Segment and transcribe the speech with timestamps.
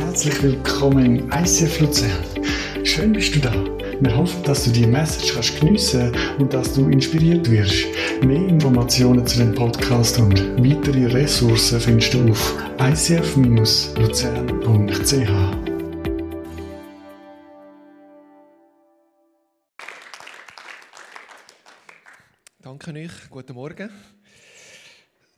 [0.00, 2.24] Herzlich willkommen im ICF Luzern.
[2.84, 3.52] Schön bist du da.
[4.00, 7.84] Wir hoffen, dass du die Message kannst geniessen und dass du inspiriert wirst.
[8.24, 13.70] Mehr Informationen zu dem Podcast und weitere Ressourcen findest du auf icf-luzern.ch.
[22.62, 23.90] Danke euch, guten Morgen.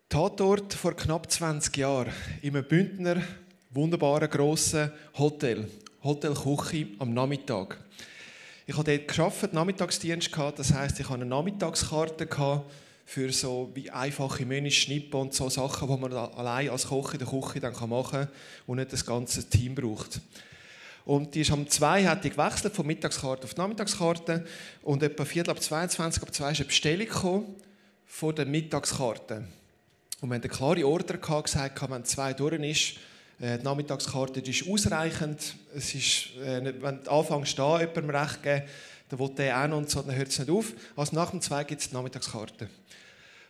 [0.09, 3.23] Tatort vor knapp 20 Jahren in einem Bündner
[3.73, 5.67] wunderbaren grossen Hotel,
[6.05, 7.79] Hotel Küche am Nachmittag.
[8.67, 12.29] Ich habe dort geschafft, Nachmittagsdienst gehabt, das heißt, ich hatte eine Nachmittagskarte
[13.05, 17.19] für so wie einfache Menüs, Schnippen und so Sachen, die man allein als Koch in
[17.19, 18.29] der Küche dann machen kann
[18.67, 20.21] und nicht das ganze Team braucht.
[21.05, 24.45] Und die ist am 2 hat die gewechselt von Mittagskarte auf Nachmittagskarte
[24.83, 27.47] und etwa Viertel ab 22 ab 2 ist eine Bestellung
[28.07, 29.45] von der Mittagskarte.
[30.21, 32.99] Und wir haben eine klare Order gehabt, gesagt, wenn zwei durch ist,
[33.43, 35.57] die Nachmittagskarte ist ausreichend.
[35.75, 38.63] Es ist, äh, wenn du anfängst, da jemandem recht geben,
[39.09, 40.73] dann will der auch noch und so, dann hört es nicht auf.
[40.97, 42.69] Also nach dem zwei gibt es die Nachmittagskarte.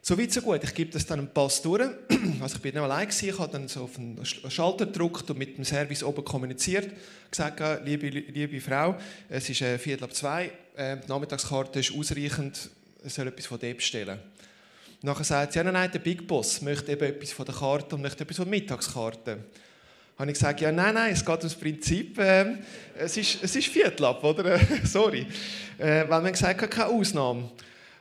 [0.01, 0.65] So weit, so gut.
[0.65, 1.83] Ich gebe das dann einen Pass durch.
[2.41, 3.29] Also ich bin nicht allein gewesen.
[3.29, 6.91] Ich habe dann so auf den Schalter gedrückt und mit dem Service oben kommuniziert.
[7.31, 8.97] Gesagt, liebe, liebe Frau,
[9.29, 10.51] es ist äh, Viertel ab zwei.
[10.75, 12.71] Äh, die Nachmittagskarte ist ausreichend.
[13.05, 14.19] Ich soll etwas von dem bestellen.
[15.03, 18.03] Nachher sagt sie, ja, nein, der Big Boss möchte eben etwas von der Karte und
[18.03, 19.39] möchte etwas von der Mittagskarte.
[20.23, 22.55] Habe ich gesagt, ja, nein, nein, es geht ums Prinzip, äh,
[22.97, 24.57] es, ist, es ist Viertel ab, oder?
[24.85, 25.27] Sorry.
[25.79, 27.51] Äh, weil man gesagt hat, keine Ausnahme.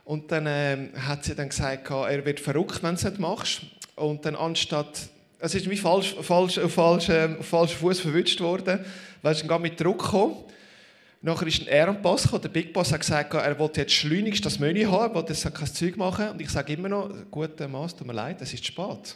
[0.06, 3.62] Und dann äh, hat sie dann gesagt, er wird verrückt, wenn du es nicht machst.
[3.96, 8.86] Und dann anstatt, es ist wie falsch, falsch, falsch, äh, auf falschen Fuß verwünscht worden,
[9.24, 10.36] weil es dann mit Druck gekommen.
[11.24, 12.44] Nachher ist ein Ehrenpass gekommen.
[12.44, 15.52] Der Big Boss hat gesagt, er wollte jetzt schleunigst das Menü haben, er wollte jetzt
[15.56, 16.30] kein Zeug machen.
[16.30, 19.16] Und ich sage immer noch, guter Maß, tut mir leid, es ist spät.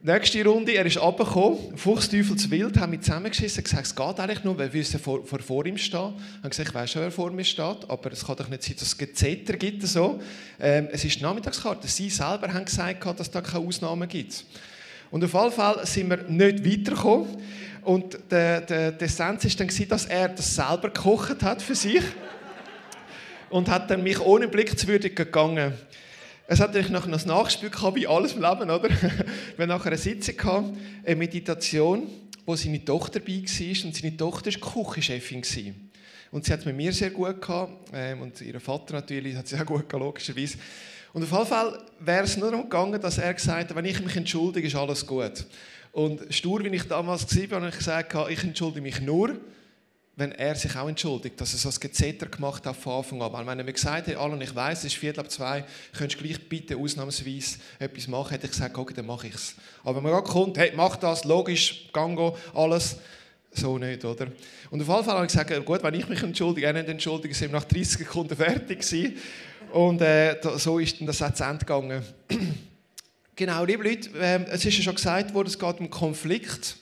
[0.00, 4.72] Nächste Runde, er ist runtergekommen, Fuchsteufelswild, haben mich zusammengeschissen, gesagt, es geht eigentlich nur, weil
[4.72, 6.14] wir vor, vor, vor ihm stehen.
[6.16, 8.62] Ich habe gesagt, ich weiß schon, wer vor mir steht, aber es kann doch nicht
[8.62, 9.82] sein, dass es Gezeter gibt.
[9.82, 10.20] So.
[10.60, 11.88] Ähm, es ist die Nachmittagskarte.
[11.88, 14.44] Sie selber haben gesagt, dass es da keine Ausnahmen gibt.
[15.10, 17.26] Und auf jeden Fall sind wir nicht weitergekommen.
[17.82, 22.02] Und der, der, der Essenz war dann, dass er das selber gekocht hat für sich.
[23.50, 25.72] und hat dann mich ohne Blick zu würdig gegangen.
[26.50, 28.88] Es hat natürlich noch ein Nachspiel gehabt, wie alles im Leben, oder?
[29.58, 30.70] Wir nachher eine Sitzung gehabt,
[31.04, 32.06] eine Meditation,
[32.46, 35.90] wo seine Tochter dabei war und seine Tochter war Küchenchefin.
[36.30, 39.46] Und sie hat es mit mir sehr gut gehabt ähm, und ihr Vater natürlich hat
[39.46, 40.56] sie auch gut gehabt, logischerweise.
[41.12, 44.00] Und auf jeden Fall wäre es nur darum gegangen, dass er gesagt hat, wenn ich
[44.02, 45.44] mich entschuldige, ist alles gut.
[45.92, 49.36] Und stur, wie ich damals war, habe ich gesagt, ich entschuldige mich nur,
[50.18, 53.32] wenn er sich auch entschuldigt, dass er so ein Gezeter gemacht hat von Anfang an.
[53.32, 55.64] Weil wenn er mir gesagt hat, Alan, ich weiß, es ist Viertel ab zwei,
[55.96, 59.54] könntest du gleich bitte ausnahmsweise etwas machen, hätte ich gesagt, okay, dann mache ich es.
[59.84, 62.96] Aber wenn man gerade kommt, hey, mach das, logisch, gango, alles,
[63.52, 64.26] so nicht, oder?
[64.70, 67.32] Und auf jeden Fall habe ich gesagt, gut, wenn ich mich entschuldige, er nicht entschuldige,
[67.32, 69.16] sind wir nach 30 Sekunden fertig gewesen.
[69.72, 72.02] Und äh, so ist dann das auch zu Ende gegangen.
[73.36, 76.74] Genau, liebe Leute, äh, es ist ja schon gesagt worden, es geht um Konflikt.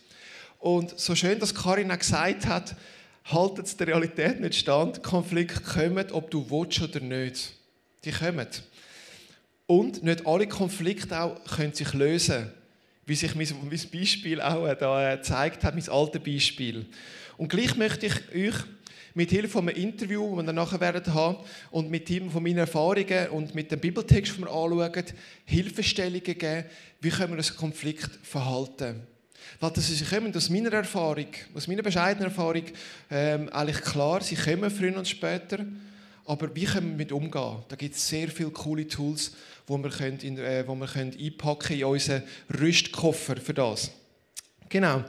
[0.59, 2.75] Und so schön, dass Karin auch gesagt hat,
[3.27, 5.03] haltet es der Realität nicht stand.
[5.03, 7.53] Konflikte kommen, ob du willst oder nicht.
[8.05, 8.47] Die kommen.
[9.67, 12.53] Und nicht alle Konflikte auch können sich lösen,
[13.05, 16.87] wie sich mein, mein Beispiel auch äh, da äh, gezeigt hat, mein altes Beispiel.
[17.37, 18.55] Und gleich möchte ich euch
[19.15, 21.39] mit Hilfe von einem Interview, das wir dann nachher werden haben,
[21.71, 25.05] und mit Hilfe von meinen Erfahrungen und mit dem Bibeltext, den wir anschauen,
[25.45, 26.65] Hilfestellungen geben,
[27.01, 29.03] wie können wir Konflikt verhalten.
[29.61, 32.65] Weil das kommen aus meiner Erfahrung, aus meiner bescheidenen Erfahrung,
[33.11, 35.65] ähm, eigentlich klar, sie kommen früher und später,
[36.27, 37.63] aber wie können wir damit umgehen?
[37.69, 39.33] Da gibt es sehr viele coole Tools,
[39.69, 42.23] die wir, können in, äh, wo wir können einpacken in unseren
[42.61, 43.91] Rüstkoffer für das.
[44.69, 45.05] Genau.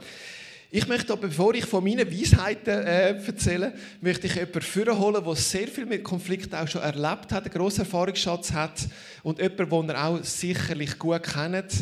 [0.70, 3.72] Ich möchte aber, bevor ich von meinen Weisheiten äh, erzähle,
[4.02, 7.80] möchte ich jemanden vorholen, der sehr viel mit Konflikten auch schon erlebt hat, einen grossen
[7.80, 8.86] Erfahrungsschatz hat
[9.22, 11.72] und jemanden, den er auch sicherlich gut kennt.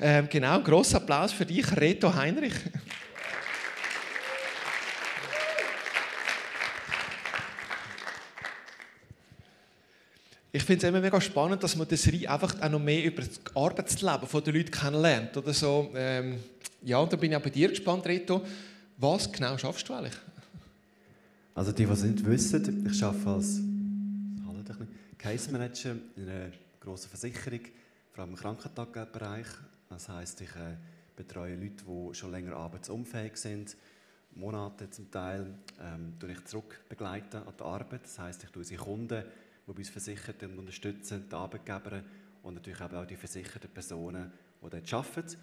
[0.00, 2.54] Ähm, genau, grosser Applaus für dich, Reto Heinrich.
[10.50, 13.22] Ich finde es immer mega spannend, dass man das Serie einfach auch noch mehr über
[13.22, 15.36] das Arbeitsleben der Leute kennenlernt.
[15.36, 15.90] Oder so.
[15.96, 16.38] Ähm,
[16.82, 18.44] ja, und da bin ich auch bei dir gespannt, Reto.
[18.96, 20.14] Was genau schaffst du eigentlich?
[21.54, 23.60] Also die, die es nicht wissen, ich arbeite als
[25.18, 27.60] Case Manager in einer grossen Versicherung,
[28.12, 29.46] vor allem im Krankentagbereich.
[29.94, 30.76] Das heisst, ich äh,
[31.14, 33.76] betreue Leute, die schon länger arbeitsunfähig sind,
[34.34, 38.02] Monate zum Teil, ähm, ich zurück begleiten an die Arbeit.
[38.02, 42.02] Das heisst, ich tue unsere Kunden, die bei uns versichert und unterstützen, die Arbeitgeber
[42.42, 44.32] und natürlich auch die versicherten Personen,
[44.64, 45.36] die dort arbeiten.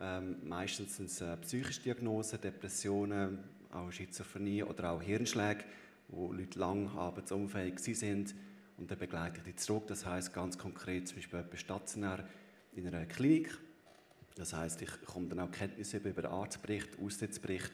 [0.00, 3.40] Ähm, meistens sind es äh, psychische Diagnosen, Depressionen,
[3.72, 5.64] auch Schizophrenie oder auch Hirnschläge,
[6.06, 8.32] wo Leute lang arbeitsunfähig sind
[8.76, 9.88] und dann begleite ich die zurück.
[9.88, 12.24] Das heißt ganz konkret zum Beispiel stationär
[12.76, 13.58] in einer Klinik.
[14.38, 17.72] Das heißt, ich komme dann auch Kenntnisse über, den Arztbericht, Austrittsbericht.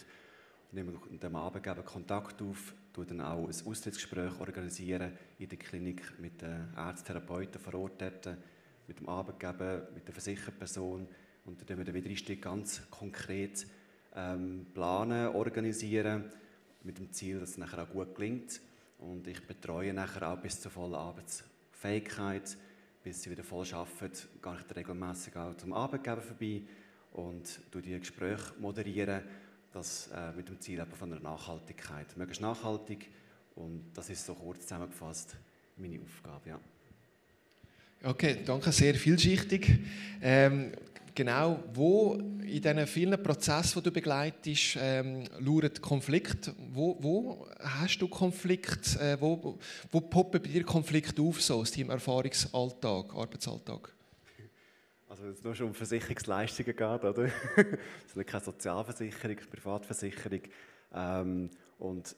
[0.72, 6.19] Nehme mit dem Arbeitgeber Kontakt auf, tue dann auch ein Austrittsgespräch organisieren in der Klinik
[6.19, 8.02] mit den Ärzttherapeuten vor Ort,
[8.88, 11.06] mit dem Arbeitgeber, mit der versicherten Person.
[11.44, 13.66] Und dann wir den Wiedereinstieg ganz konkret
[14.16, 16.32] ähm, planen, organisieren,
[16.82, 18.62] mit dem Ziel, dass es nachher auch gut gelingt.
[18.99, 22.56] Und ich betreue nachher auch bis zur vollen Arbeitsfähigkeit,
[23.04, 26.62] bis sie wieder voll arbeiten, gehe ich regelmäßig auch zum Arbeitgeber vorbei
[27.12, 29.20] und die Gespräche moderieren,
[29.72, 32.16] das äh, mit dem Ziel von einer Nachhaltigkeit.
[32.16, 33.10] Möglichst nachhaltig
[33.56, 35.36] und das ist so kurz zusammengefasst
[35.76, 36.48] meine Aufgabe.
[36.48, 36.60] Ja.
[38.02, 39.78] Okay, danke, sehr vielschichtig.
[40.22, 40.72] Ähm,
[41.14, 46.52] genau, wo in diesen vielen Prozessen, die du begleitest, ähm, lauert Konflikt?
[46.72, 48.96] Wo, wo hast du Konflikt?
[48.96, 49.58] Äh, wo,
[49.90, 53.94] wo poppen bei dir Konflikte auf, so aus deinem Erfahrungsalltag, Arbeitsalltag?
[55.08, 57.25] Also wenn es nur schon um Versicherungsleistungen geht, oder?
[58.06, 60.40] es ist keine Sozialversicherung, Privatversicherung.
[60.93, 62.16] Ähm, und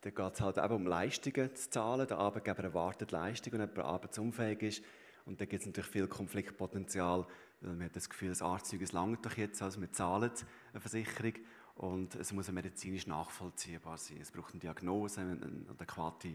[0.00, 2.06] da geht es halt eben um Leistungen zu zahlen.
[2.06, 4.82] Der Arbeitgeber erwartet Leistungen, wenn jemand arbeitsunfähig ist.
[5.26, 7.26] Und da gibt es natürlich viel Konfliktpotenzial
[7.60, 10.30] man hat das Gefühl, das Arztzeug langt doch jetzt, also wir zahlen
[10.72, 11.34] eine Versicherung
[11.74, 14.18] und es muss medizinisch nachvollziehbar sein.
[14.20, 15.38] Es braucht eine Diagnose, eine
[15.70, 16.34] adäquate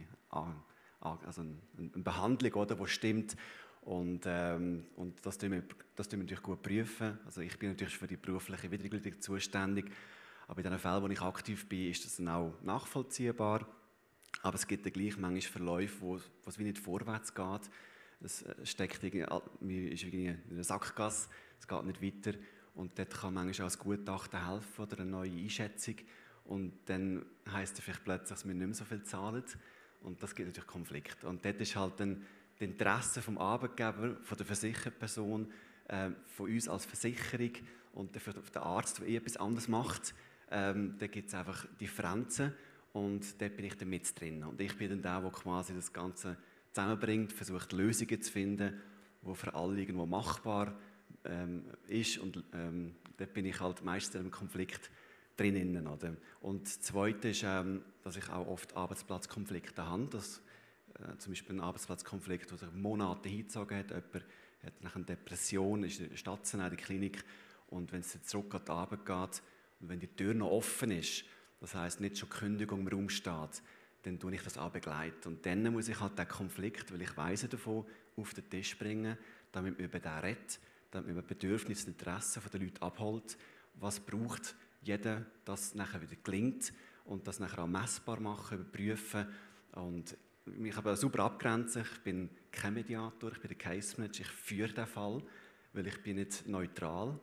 [0.99, 3.35] also eine Behandlung, oder, die stimmt.
[3.81, 5.63] Und, ähm, und das, tun wir,
[5.95, 7.19] das tun wir natürlich gut prüfen.
[7.25, 9.91] Also ich bin natürlich für die berufliche Wiedergültigung zuständig.
[10.47, 13.67] Aber in den Fällen, wo ich aktiv bin, ist das dann auch nachvollziehbar.
[14.41, 17.69] Aber es gibt dann gleich manchmal Verläufe, wo, wo es wie nicht vorwärts geht.
[18.23, 21.29] Es äh, steckt irgendwie, in einer Sackgasse,
[21.59, 22.37] es geht nicht weiter.
[22.75, 25.95] Und dort kann manchmal auch ein Gutachten helfen oder eine neue Einschätzung.
[26.45, 29.43] Und dann heisst es vielleicht plötzlich, dass wir nicht mehr so viel zahlen.
[30.01, 31.23] Und das gibt natürlich Konflikt.
[31.23, 35.51] Und dort ist halt dann das Interesse vom Arbeitgeber, von der versicherten Person,
[35.87, 37.51] äh, von uns als Versicherung
[37.93, 40.13] und den Arzt, der eh etwas anderes macht,
[40.51, 42.53] ähm, da gibt es einfach Differenzen
[42.91, 44.43] und dort bin ich dann mit drin.
[44.43, 46.37] Und ich bin dann der, der quasi das Ganze
[46.73, 48.81] zusammenbringt, versucht Lösungen zu finden,
[49.21, 50.75] die für alle irgendwo machbar
[51.23, 52.17] ähm, ist.
[52.17, 54.89] Und ähm, dort bin ich halt meistens im Konflikt
[55.37, 55.87] drinnen.
[55.87, 56.15] Oder?
[56.41, 60.07] Und das Zweite ist, ähm, dass ich auch oft Arbeitsplatzkonflikte habe.
[60.07, 60.41] Dass,
[60.95, 63.89] äh, zum Beispiel ein Arbeitsplatzkonflikt, der sich Monate hingezogen hat.
[63.89, 64.25] Jemand
[64.63, 67.23] hat nach einer Depression, ist stationär in der Klinik
[67.67, 69.43] und wenn es zurück an die Arbeit geht
[69.79, 71.25] und wenn die Tür noch offen ist,
[71.59, 73.61] das heißt nicht schon Kündigung im Raum steht,
[74.03, 75.29] dann tue ich das auch begleiten.
[75.29, 77.85] Und dann muss ich halt den Konflikt, weil ich weiss davon,
[78.15, 79.17] auf den Tisch bringen,
[79.51, 80.59] damit man über den redet,
[80.91, 83.37] damit man Bedürfnisse und Interessen der Leute abholt.
[83.75, 86.73] Was braucht jeder, dass es nachher wieder gelingt
[87.05, 89.27] und das nachher auch messbar machen, überprüfen.
[89.73, 90.15] Und
[90.63, 91.83] ich habe super abgrenzen.
[91.83, 95.23] Ich bin kein Mediator, ich bin der Case Manager, ich führe den Fall,
[95.73, 97.19] weil ich bin nicht neutral.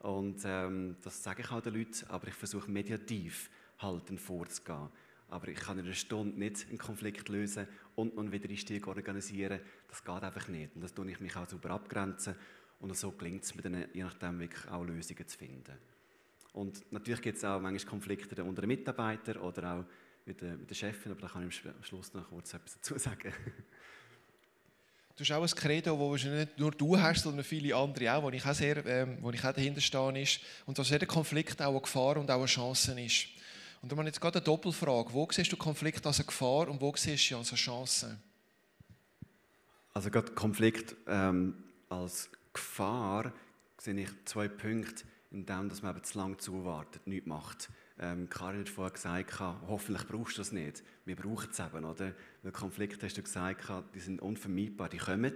[0.00, 4.88] Und ähm, das sage ich auch den Leuten, aber ich versuche mediativ halten vorzugehen.
[5.32, 9.60] Aber ich kann in einer Stunde nicht einen Konflikt lösen und noch einen Wiedereinstieg organisieren.
[9.88, 10.74] Das geht einfach nicht.
[10.74, 12.34] Und das tue ich mich auch super abgrenzen.
[12.80, 15.72] Und so gelingt es mir dann, je nachdem, wirklich auch Lösungen zu finden.
[16.52, 19.84] Und natürlich gibt es auch manchmal Konflikte unter den Mitarbeitern oder auch
[20.26, 22.98] mit der, mit der Chefin, aber da kann ich am Schluss noch kurz etwas dazu
[22.98, 23.32] sagen.
[25.16, 28.30] Du hast auch ein Credo, das nicht nur du hast, sondern viele andere auch, wo
[28.30, 30.26] ich auch, sehr, ähm, wo ich auch dahinter stehe.
[30.64, 33.28] Und dass jeder Konflikt auch eine Gefahr und auch eine Chance ist.
[33.82, 35.12] Und da habe jetzt gerade eine Doppelfrage.
[35.12, 38.16] Wo siehst du Konflikt als eine Gefahr und wo siehst du als eine Chance?
[39.92, 43.32] Also gerade Konflikt ähm, als Gefahr
[43.78, 47.70] sehe ich zwei Punkte, in dem, dass man eben zu lange zuwartet, nichts macht.
[47.98, 50.84] Ähm, Karin hat vorhin gesagt, hoffentlich brauchst du das nicht.
[51.04, 52.12] Wir brauchen es eben, oder?
[52.42, 55.34] Weil Konflikte, hast du gesagt, die sind unvermeidbar, die kommen.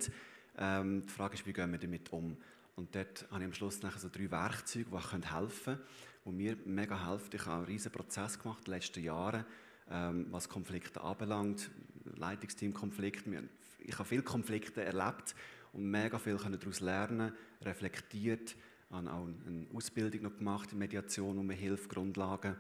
[0.57, 2.37] Ähm, die Frage ist, wie gehen wir damit um?
[2.77, 5.81] Und dort habe ich am Schluss nachher so drei Werkzeuge, die helfen können
[6.27, 7.33] wo mir mega hilft.
[7.35, 9.45] Ich habe einen riesen Prozess gemacht in den letzten Jahren,
[9.89, 11.71] ähm, was Konflikte anbelangt,
[12.17, 13.45] Leitungsteamkonflikte.
[13.79, 15.37] Ich habe viele Konflikte erlebt
[15.73, 18.57] und mega viel daraus lernen, reflektiert,
[18.91, 22.57] habe auch eine Ausbildung noch gemacht in Mediation und Hilfe, Grundlagen.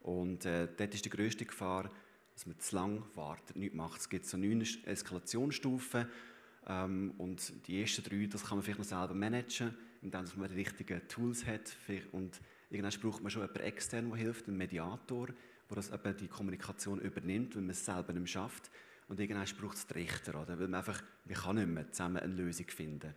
[0.00, 1.90] Und äh, dort ist die grösste Gefahr,
[2.32, 4.00] dass man zu lange wartet, nichts macht.
[4.00, 6.06] Es gibt so neun Eskalationsstufen
[6.66, 10.54] ähm, und die ersten drei, das kann man vielleicht noch selber managen, indem man die
[10.54, 11.76] richtigen Tools hat
[12.12, 12.40] und
[12.76, 17.00] Irgendwann braucht man schon jemanden extern, der hilft, einen Mediator, der das eben die Kommunikation
[17.00, 18.70] übernimmt, wenn man es selber nicht schafft.
[19.08, 20.58] Und irgendwann braucht es den Richter, oder?
[20.58, 23.14] weil man einfach, man kann nicht mehr zusammen eine Lösung finden.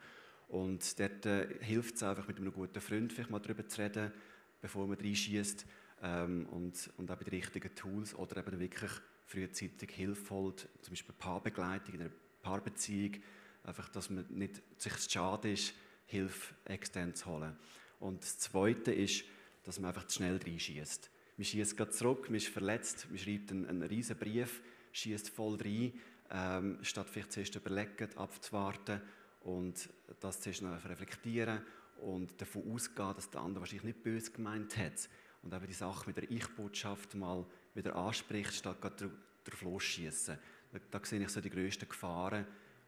[0.48, 4.14] Und dort äh, hilft es einfach, mit einem guten Freund vielleicht mal darüber zu reden,
[4.62, 5.66] bevor man reinschießt
[6.04, 8.92] ähm, und, und auch bei den richtigen Tools oder eben wirklich
[9.26, 12.12] frühzeitig Hilfe holt, zum Beispiel Paarbegleitung in einer
[12.42, 13.18] Paarbeziehung,
[13.64, 15.74] einfach, dass man nicht sich zu schade ist,
[16.06, 17.58] Hilfe extern zu holen.
[18.00, 19.26] Und das Zweite ist,
[19.70, 21.12] dass man einfach zu schnell reinschießt.
[21.38, 25.60] Man schießt gerade zurück, man ist verletzt, man schreibt einen, einen riesen Brief, schießt voll
[25.62, 25.94] rein,
[26.32, 29.00] ähm, statt vielleicht zuerst überlegen, abzuwarten
[29.42, 29.88] und
[30.22, 31.62] das zuerst noch reflektieren
[32.02, 35.08] und davon ausgehen, dass der andere wahrscheinlich nicht böse gemeint hat
[35.44, 37.46] und eben die Sache mit der Ich-Botschaft mal
[37.76, 39.12] wieder anspricht, statt gerade
[39.44, 40.36] drauf losschießen.
[40.72, 42.44] Da, da sehe ich so die grössten Gefahren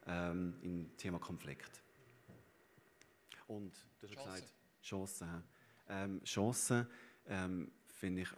[0.07, 1.79] ähm, im Thema Konflikt.
[3.45, 4.33] Und du hast Chancen.
[4.33, 5.43] gesagt, Chancen.
[5.89, 6.87] Ähm, Chancen
[7.27, 8.29] ähm, finde ich,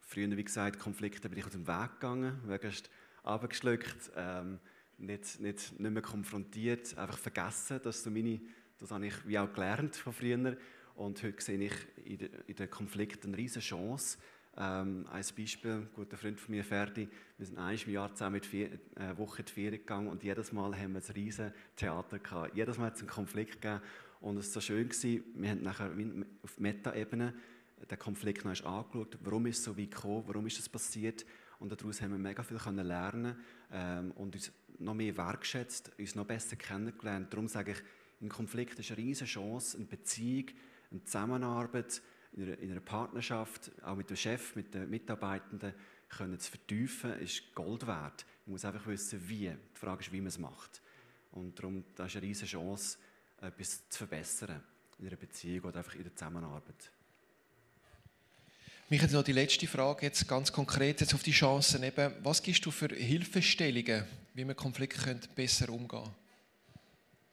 [0.00, 2.90] früher wie gesagt, Konflikte bin ich aus dem Weg gegangen, möglichst
[3.22, 4.58] abgeschluckt, ähm,
[4.98, 8.40] nicht, nicht, nicht mehr konfrontiert, einfach vergessen, dass so meine,
[8.78, 10.56] das habe ich wie auch gelernt von früher
[10.94, 14.18] und heute sehe ich in, de, in den Konflikten eine riesige Chance.
[14.56, 18.34] Ähm, ein Beispiel, ein guter Freund von mir, Ferdi, wir sind einmal im Jahr zusammen
[18.34, 21.52] mit vier, äh, Woche in die Ferien gegangen und jedes Mal haben wir ein riesiges
[21.74, 22.54] Theater gehabt.
[22.54, 23.80] Jedes Mal hat es einen Konflikt gegeben
[24.24, 25.90] und es war so schön, gewesen, wir haben nachher
[26.42, 27.34] auf Meta-Ebene
[27.90, 31.26] den Konflikt noch angeschaut, warum ist es so weit gekommen, warum ist das passiert
[31.58, 33.36] und daraus haben wir mega viel können lernen
[33.70, 37.34] ähm, und uns noch mehr wertschätzt, uns noch besser kennengelernt.
[37.34, 37.78] Darum sage ich,
[38.22, 40.46] ein Konflikt ist eine riesige Chance, eine Beziehung,
[40.90, 42.00] eine Zusammenarbeit
[42.32, 45.74] in einer, in einer, Partnerschaft, auch mit dem Chef, mit den Mitarbeitenden,
[46.08, 48.24] können zu vertiefen, ist Gold wert.
[48.46, 49.50] Man muss einfach wissen, wie.
[49.50, 50.80] Die Frage ist, wie man es macht.
[51.30, 52.96] Und darum, das ist eine riesige Chance,
[53.44, 54.62] etwas zu verbessern
[54.98, 56.90] in einer Beziehung oder einfach in der Zusammenarbeit.
[58.90, 61.82] Mich hat noch die letzte Frage jetzt ganz konkret jetzt auf die Chancen.
[61.82, 66.14] Eben, was gibst du für Hilfestellungen, wie man Konflikte besser umgehen könnte?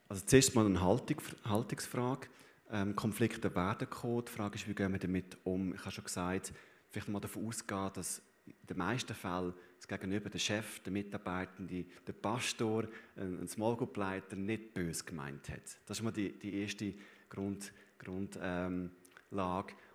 [0.07, 2.27] Also zuerst mal eine Haltung, Haltungsfrage
[2.71, 4.25] ähm, Konflikte werden kommen.
[4.25, 5.73] Die Frage ist, wie gehen wir damit um?
[5.73, 6.53] Ich habe schon gesagt,
[6.89, 11.85] vielleicht mal davon ausgehen, dass in den meisten Fällen das Gegenüber, der Chef, der Mitarbeitende,
[12.05, 15.79] der Pastor, ein, ein Small Group Leiter nicht böse gemeint hat.
[15.87, 16.93] Das ist mal die, die erste
[17.27, 18.41] Grund, Grundlage.
[18.41, 18.91] Ähm,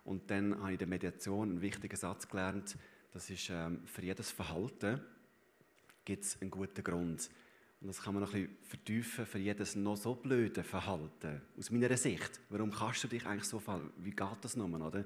[0.04, 2.76] und dann habe ich in der Mediation einen wichtigen Satz gelernt,
[3.12, 5.00] das ist, ähm, für jedes Verhalten
[6.04, 7.30] gibt es einen guten Grund.
[7.80, 11.42] Und das kann man noch ein bisschen vertiefen für jedes noch so blöde Verhalten.
[11.56, 12.40] Aus meiner Sicht.
[12.50, 13.92] Warum kannst du dich eigentlich so verhalten?
[13.98, 15.04] Wie geht das nochmal, oder?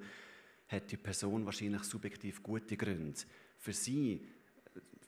[0.69, 3.21] Hat die Person wahrscheinlich subjektiv gute Gründe.
[3.59, 4.27] Für sie,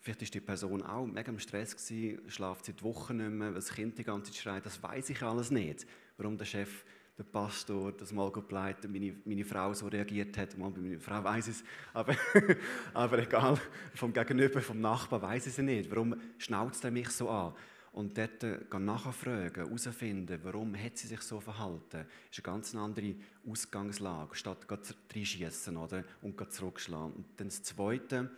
[0.03, 3.55] vielleicht ist die Person auch mega im Stress gewesen, schlaft seit Wochen nicht mehr, weil
[3.55, 5.87] das Kind die ganze Zeit schreit, das weiß ich alles nicht.
[6.19, 6.85] Warum der Chef
[7.17, 10.57] der Pastor, das mal begleitet, meine, meine Frau so reagiert hat.
[10.57, 12.17] Mal, meine Frau weiß es, aber,
[12.95, 13.61] aber egal,
[13.95, 15.91] vom Gegenüber, vom Nachbar weiß es nicht.
[15.91, 17.55] Warum schnauzt er mich so an?
[17.93, 23.15] Und dort äh, nachfragen, herausfinden, warum hat sie sich so verhalten, ist eine ganz andere
[23.47, 24.67] Ausgangslage, statt
[25.15, 27.13] reinschießen oder und zurückschlagen.
[27.13, 28.31] Und dann das Zweite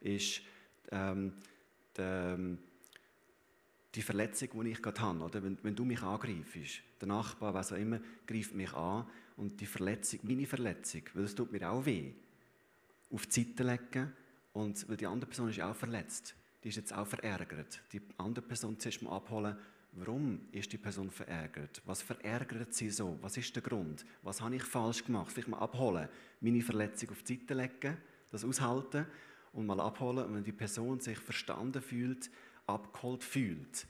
[0.00, 0.42] ist
[0.90, 1.32] ähm,
[1.96, 2.38] der,
[3.94, 5.42] die Verletzung, die ich gerade habe, oder?
[5.42, 9.06] Wenn, wenn du mich angreifst, der Nachbar, was auch immer, greift mich an
[9.36, 12.12] und die Verletzung, meine Verletzung, weil es tut mir auch weh,
[13.12, 14.12] auf die Seite legen
[14.52, 17.80] und weil die andere Person ist auch verletzt, die ist jetzt auch verärgert.
[17.92, 19.56] Die andere Person zuerst mal abholen,
[19.92, 21.82] warum ist die Person verärgert?
[21.84, 23.18] Was verärgert sie so?
[23.22, 24.04] Was ist der Grund?
[24.22, 25.32] Was habe ich falsch gemacht?
[25.32, 26.08] Vielleicht mal abholen,
[26.40, 27.96] meine Verletzung auf die Seite legen,
[28.30, 29.06] das aushalten
[29.52, 30.26] und mal abholen.
[30.26, 32.30] Und wenn die Person sich verstanden fühlt,
[32.66, 33.86] abgeholt fühlt.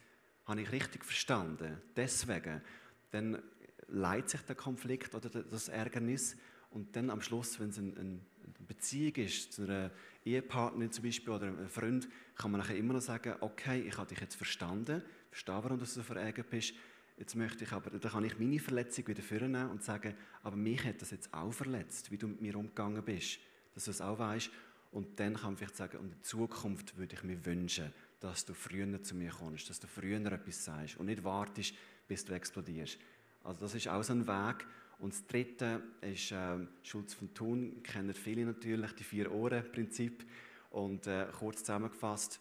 [0.46, 1.80] Habe ich richtig verstanden?
[1.96, 2.62] Deswegen,
[3.10, 3.42] dann
[3.88, 6.36] leidet sich der Konflikt oder das Ärgernis
[6.70, 8.20] und dann am Schluss, wenn es eine,
[8.66, 9.90] Beziehung ist, zu einer
[10.24, 14.08] Ehepartnerin zum Beispiel oder einem Freund, kann man nachher immer noch sagen, okay, ich habe
[14.08, 16.74] dich jetzt verstanden, verstehe, warum du so verärgert bist,
[17.16, 20.84] jetzt möchte ich aber, dann kann ich meine Verletzung wieder vornehmen und sagen, aber mich
[20.84, 23.40] hat das jetzt auch verletzt, wie du mit mir umgegangen bist,
[23.74, 24.50] dass du es auch weißt.
[24.90, 28.54] Und dann kann man vielleicht sagen, und in Zukunft würde ich mir wünschen, dass du
[28.54, 31.74] früher zu mir kommst, dass du früher etwas sagst und nicht wartest,
[32.08, 32.98] bis du explodierst.
[33.44, 34.66] Also das ist auch so ein Weg.
[34.98, 40.26] Und das Dritte ist äh, Schulz von Thun, kennen viele natürlich, die Vier-Ohren-Prinzip.
[40.70, 42.38] Und äh, kurz zusammengefasst,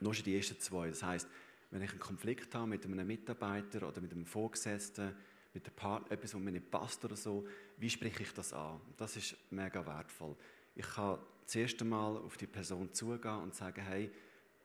[0.00, 0.88] nur schon die ersten zwei.
[0.88, 1.28] Das heißt,
[1.70, 5.14] wenn ich einen Konflikt habe mit einem Mitarbeiter oder mit einem Vorgesetzten,
[5.54, 7.46] mit einem Partner, etwas, was mir nicht passt oder so,
[7.78, 8.80] wie spreche ich das an?
[8.96, 10.36] Das ist mega wertvoll.
[10.74, 14.10] Ich kann das erste Mal auf die Person zugehen und sagen, hey,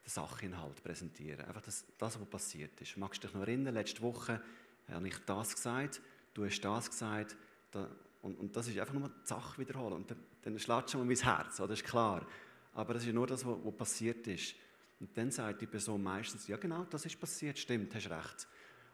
[0.05, 1.45] den Sachinhalt präsentieren.
[1.45, 2.95] Einfach das, das, was passiert ist.
[2.97, 4.41] Magst du dich noch erinnern, letzte Woche
[4.89, 6.01] habe ich das gesagt,
[6.33, 7.35] du hast das gesagt,
[7.71, 7.89] da,
[8.21, 9.93] und, und, das ist einfach nur die Sache wiederholen.
[9.93, 12.25] Und dann, dann schlägt schon mal mein Herz, das ist klar.
[12.73, 14.55] Aber das ist nur das, was, was passiert ist.
[14.99, 18.47] Und dann sagt die Person meistens, ja genau, das ist passiert, stimmt, hast recht.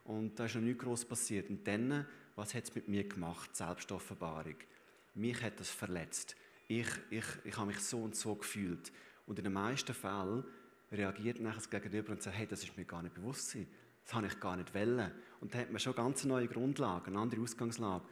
[0.06, 1.50] und da ist noch nichts groß passiert.
[1.50, 3.56] Und dann, was hat es mit mir gemacht?
[3.56, 4.56] Selbstoffenbarung.
[5.15, 6.36] Mich hat das verletzt.
[6.72, 8.94] Ich, ich, ich habe mich so und so gefühlt.
[9.25, 10.46] Und in den meisten Fällen
[10.90, 13.70] reagiert nachher das Gegenüber und sagt, hey, das ist mir gar nicht bewusst gewesen.
[14.06, 15.12] Das habe ich gar nicht wollen.
[15.42, 18.06] Und da hat man schon ganz neue Grundlagen, eine andere Ausgangslage.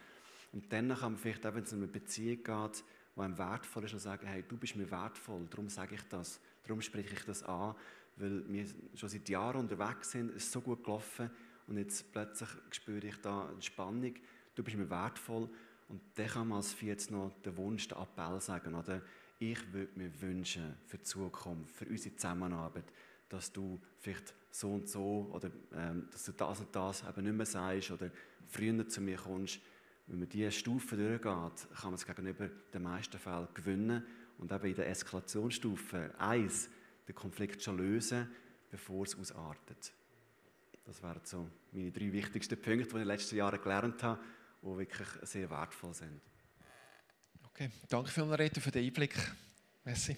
[0.52, 2.84] Und dann kann man vielleicht auch, wenn es um eine Beziehung geht,
[3.16, 6.82] die einem wertvoll ist, sagen, hey, du bist mir wertvoll, darum sage ich das, darum
[6.82, 7.76] spreche ich das an,
[8.18, 11.32] weil wir schon seit Jahren unterwegs sind, es ist so gut gelaufen
[11.68, 14.16] und jetzt plötzlich spüre ich da eine Spannung,
[14.54, 15.50] du bist mir wertvoll
[15.90, 19.02] und dann kann man als Viertes noch den Wunsch, den Appell sagen, oder
[19.40, 22.86] ich würde mir wünschen für die Zukunft, für unsere Zusammenarbeit,
[23.28, 27.36] dass du vielleicht so und so oder ähm, dass du das und das eben nicht
[27.36, 28.12] mehr sagst oder
[28.48, 29.60] früher zu mir kommst.
[30.08, 34.04] Wenn man diese Stufe durchgeht, kann man es gegenüber den meisten Fällen gewinnen
[34.38, 36.70] und eben in der Eskalationsstufe 1
[37.08, 38.30] den Konflikt schon lösen,
[38.70, 39.94] bevor es ausartet.
[40.86, 44.20] Das wären so meine drei wichtigsten Punkte, die ich in den letzten Jahren gelernt habe,
[44.62, 46.22] die wirklich sehr wertvoll sind.
[47.48, 49.16] Okay, danke vielmals, für den Einblick.
[49.84, 50.16] Merci.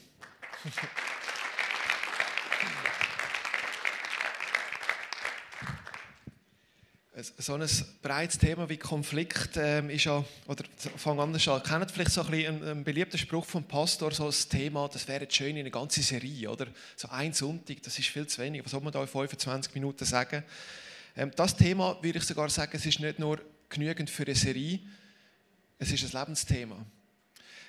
[7.38, 7.68] so ein
[8.02, 10.64] breites Thema wie Konflikt ähm, ist ja, oder
[10.98, 14.48] fang anders an, kennt vielleicht so ein, bisschen einen, beliebten Spruch vom Pastor, so das
[14.48, 16.68] Thema, das wäre jetzt schön in eine ganze Serie, oder?
[16.96, 20.06] So ein Sonntag, das ist viel zu wenig, was soll man da in 25 Minuten
[20.06, 20.44] sagen?
[21.16, 23.40] Ähm, das Thema, würde ich sogar sagen, es ist nicht nur
[23.72, 24.80] genügend für eine Serie,
[25.80, 26.86] es ist ein Lebensthema.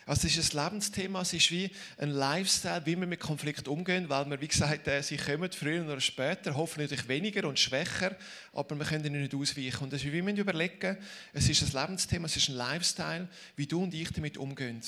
[0.04, 4.08] Also es ist ein Lebensthema, es ist wie ein Lifestyle, wie wir mit Konflikt umgehen,
[4.08, 8.16] weil wir, wie gesagt, äh, sie kommen früher oder später, hoffentlich weniger und schwächer,
[8.52, 9.84] aber wir können ihnen nicht ausweichen.
[9.84, 10.98] Und das ist wie wir überlegen,
[11.32, 14.82] es ist ein Lebensthema, es ist ein Lifestyle, wie du und ich damit umgehen.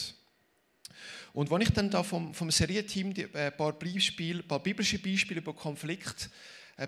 [1.33, 5.41] Und wenn ich dann da vom, vom Serienteam ein äh, paar, ein paar biblische Beispiele
[5.41, 6.29] über Konflikt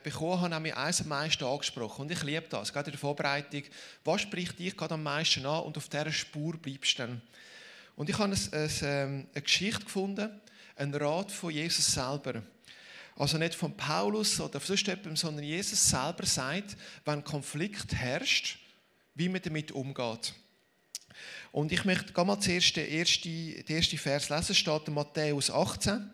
[0.02, 2.02] bekommen habe, habe ich eins am meisten angesprochen.
[2.02, 3.62] Und ich liebe das, gerade in der Vorbereitung.
[4.04, 7.22] Was spricht dich gerade am meisten an und auf dieser Spur bleibst du dann?
[7.94, 10.40] Und ich habe eine, eine, ähm, eine Geschichte gefunden,
[10.76, 12.42] einen Rat von Jesus selber.
[13.16, 18.58] Also nicht von Paulus oder sonst jemandem, sondern Jesus selber sagt, wenn Konflikt herrscht,
[19.14, 20.34] wie man damit umgeht.
[21.50, 26.10] Und ich möchte mal zuerst den ersten, den ersten Vers lesen, steht in Matthäus 18.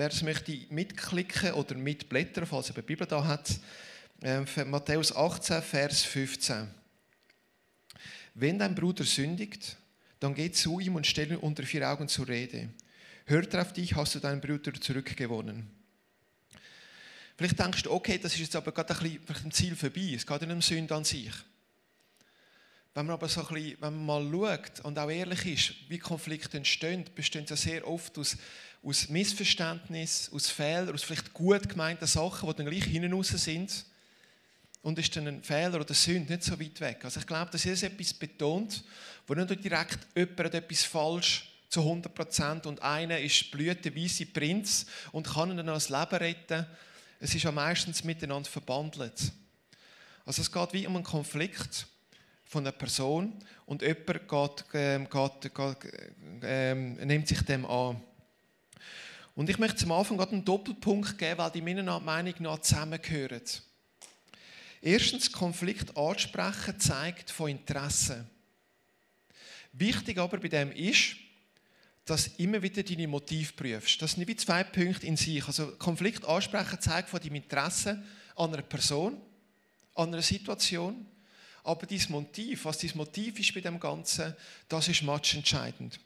[0.00, 3.60] Wer es möchte mitklicken oder mitblättern, falls er die Bibel da hat,
[4.22, 6.66] äh, Matthäus 18, Vers 15.
[8.32, 9.76] Wenn dein Bruder sündigt,
[10.18, 12.70] dann geh zu ihm und stell ihn unter vier Augen zur Rede.
[13.26, 15.68] Hört auf dich, hast du deinen Bruder zurückgewonnen.
[17.36, 20.14] Vielleicht denkst du, okay, das ist jetzt aber gerade ein bisschen ein Ziel vorbei.
[20.16, 21.30] Es geht nicht um Sünde an sich.
[22.92, 25.98] Wenn man aber so ein bisschen, wenn man mal schaut und auch ehrlich ist, wie
[25.98, 28.36] Konflikte entstehen, bestehen sie sehr oft aus,
[28.82, 33.84] aus Missverständnis, aus Fehlern, aus vielleicht gut gemeinten Sachen, die dann gleich hinten raus sind
[34.82, 37.04] und ist dann ein Fehler oder Sünde nicht so weit weg.
[37.04, 38.82] Also ich glaube, dass Jesus etwas betont,
[39.26, 45.56] wo nicht direkt jemand etwas falsch zu 100% und einer ist blütenweise Prinz und kann
[45.56, 46.66] dann das Leben retten.
[47.20, 49.30] Es ist ja meistens miteinander verbandelt.
[50.24, 51.86] Also es geht wie um einen Konflikt
[52.50, 53.32] von einer Person
[53.64, 55.92] und jemand geht, ähm, geht, geht,
[56.42, 58.02] ähm, nimmt sich dem an.
[59.36, 63.40] Und ich möchte zum Anfang einen Doppelpunkt geben, weil die meiner Meinung nach zusammengehören.
[64.82, 68.26] Erstens, Konflikt ansprechen zeigt von Interesse.
[69.72, 71.14] Wichtig aber bei dem ist,
[72.04, 74.02] dass du immer wieder deine Motive prüfst.
[74.02, 75.46] Das sind wie zwei Punkte in sich.
[75.46, 78.02] Also Konflikt ansprechen zeigt von deinem Interesse
[78.34, 79.20] an einer Person,
[79.94, 81.06] an einer Situation.
[81.64, 84.34] Aber dein Motiv, was dein Motiv ist bei dem Ganzen,
[84.68, 86.00] das ist matchentscheidend.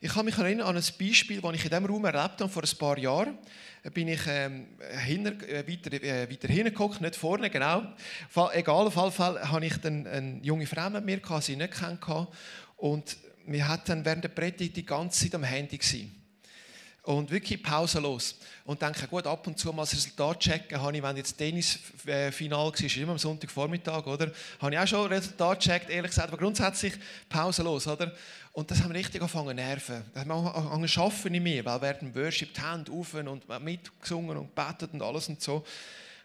[0.00, 2.64] Ich kann mich erinnern an ein Beispiel, das ich in diesem Raum erlebt habe vor
[2.64, 3.38] ein paar Jahren.
[3.94, 4.66] Bin ich ähm,
[5.04, 7.84] hinter, äh, weiter, äh, weiter hingeguckt, nicht vorne, genau.
[8.52, 11.74] Egal, auf jeden Fall hatte ich dann eine junge Frau mit mir, die sie nicht
[11.74, 12.26] kannte.
[12.78, 15.78] Und wir hatten während der Predigt die ganze Zeit am Handy.
[15.78, 16.21] Gewesen.
[17.04, 18.36] Und wirklich pausenlos.
[18.64, 22.66] Und denke, gut, ab und zu mal das Resultat checken, habe ich, wenn jetzt Tennisfinal
[22.66, 24.30] war, ist immer am Sonntagvormittag, oder?
[24.60, 26.94] Habe ich auch schon Resultat gecheckt, ehrlich gesagt, aber grundsätzlich
[27.28, 28.12] pausenlos, oder?
[28.52, 30.04] Und das haben wir richtig angefangen nerven.
[30.14, 33.62] Das haben wir angefangen zu in mir, weil während dem Worship die Hände auf und
[33.62, 35.64] mitgesungen und gebetet und alles und so.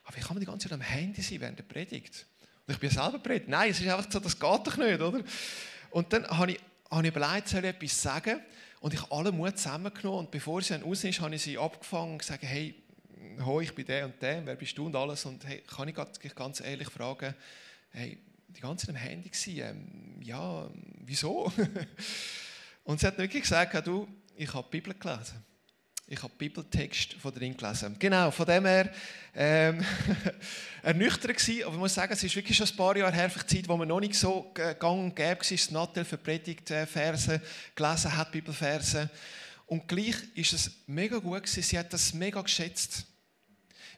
[0.03, 2.25] Aber wie kann man die ganze Zeit am Handy sein während der Predigt?
[2.67, 3.49] Und ich bin selber predigt.
[3.49, 5.23] Nein, es ist einfach so, das geht doch nicht, oder?
[5.89, 6.59] Und dann habe ich,
[6.91, 8.41] habe ich überlegt, soll ich etwas sagen?
[8.79, 11.57] Und ich habe alle Mut zusammengenommen und bevor sie dann raus ist, habe ich sie
[11.57, 12.75] abgefangen und gesagt, hey,
[13.43, 15.25] hoi, ich bin der und der, wer bist du und alles.
[15.25, 17.33] Und hey, kann ich ganz ehrlich fragen,
[17.91, 19.59] hey, die ganze Zeit am Handy gewesen.
[19.59, 20.69] Ähm, ja,
[21.05, 21.51] wieso?
[22.83, 25.43] und sie hat wirklich gesagt, du, ich habe die Bibel gelesen.
[26.09, 27.97] Ich habe Bibeltext von drin gelesen.
[27.99, 28.89] Genau, von dem her
[29.35, 29.83] ähm,
[30.81, 31.65] ernüchternd gewesen.
[31.65, 33.89] Aber ich muss sagen, es ist wirklich schon ein paar Jahre her, Zeit, wo man
[33.89, 37.41] noch nicht so gang und gäbe war, das Nattel für Predigtverse
[37.75, 39.09] gelesen hat, Bibelverse.
[39.65, 41.61] Und gleich ist es mega gut gewesen.
[41.61, 43.05] Sie hat das mega geschätzt.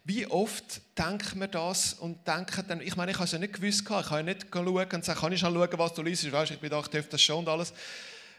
[0.03, 3.53] Wie oft denken wir das und denken dann, ich meine, ich habe es ja nicht
[3.53, 6.31] gewusst, ich kann ja nicht schauen und sagen, kann ich schon schauen, was du liest,
[6.31, 7.71] weißt, ich bedacht, ich das schon und alles.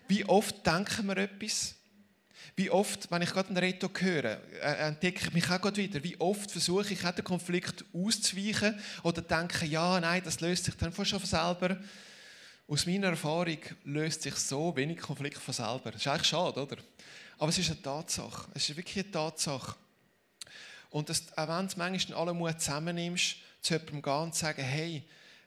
[0.08, 1.76] Wie oft denken wir etwas?
[2.60, 6.04] Wie oft, wenn ich gerade einen Reto höre, äh, entdecke ich mich auch gerade wieder,
[6.04, 10.92] wie oft versuche ich, den Konflikt auszuweichen oder denke, ja, nein, das löst sich dann
[10.92, 11.78] schon von selber.
[12.68, 15.90] Aus meiner Erfahrung löst sich so wenig Konflikt von selber.
[15.90, 16.76] Das ist eigentlich schade, oder?
[17.38, 18.50] Aber es ist eine Tatsache.
[18.52, 19.76] Es ist wirklich eine Tatsache.
[20.90, 25.02] Und das, auch wenn du manchmal alle Mut zusammennimmst, zu jemandem gehen und sagen, hey,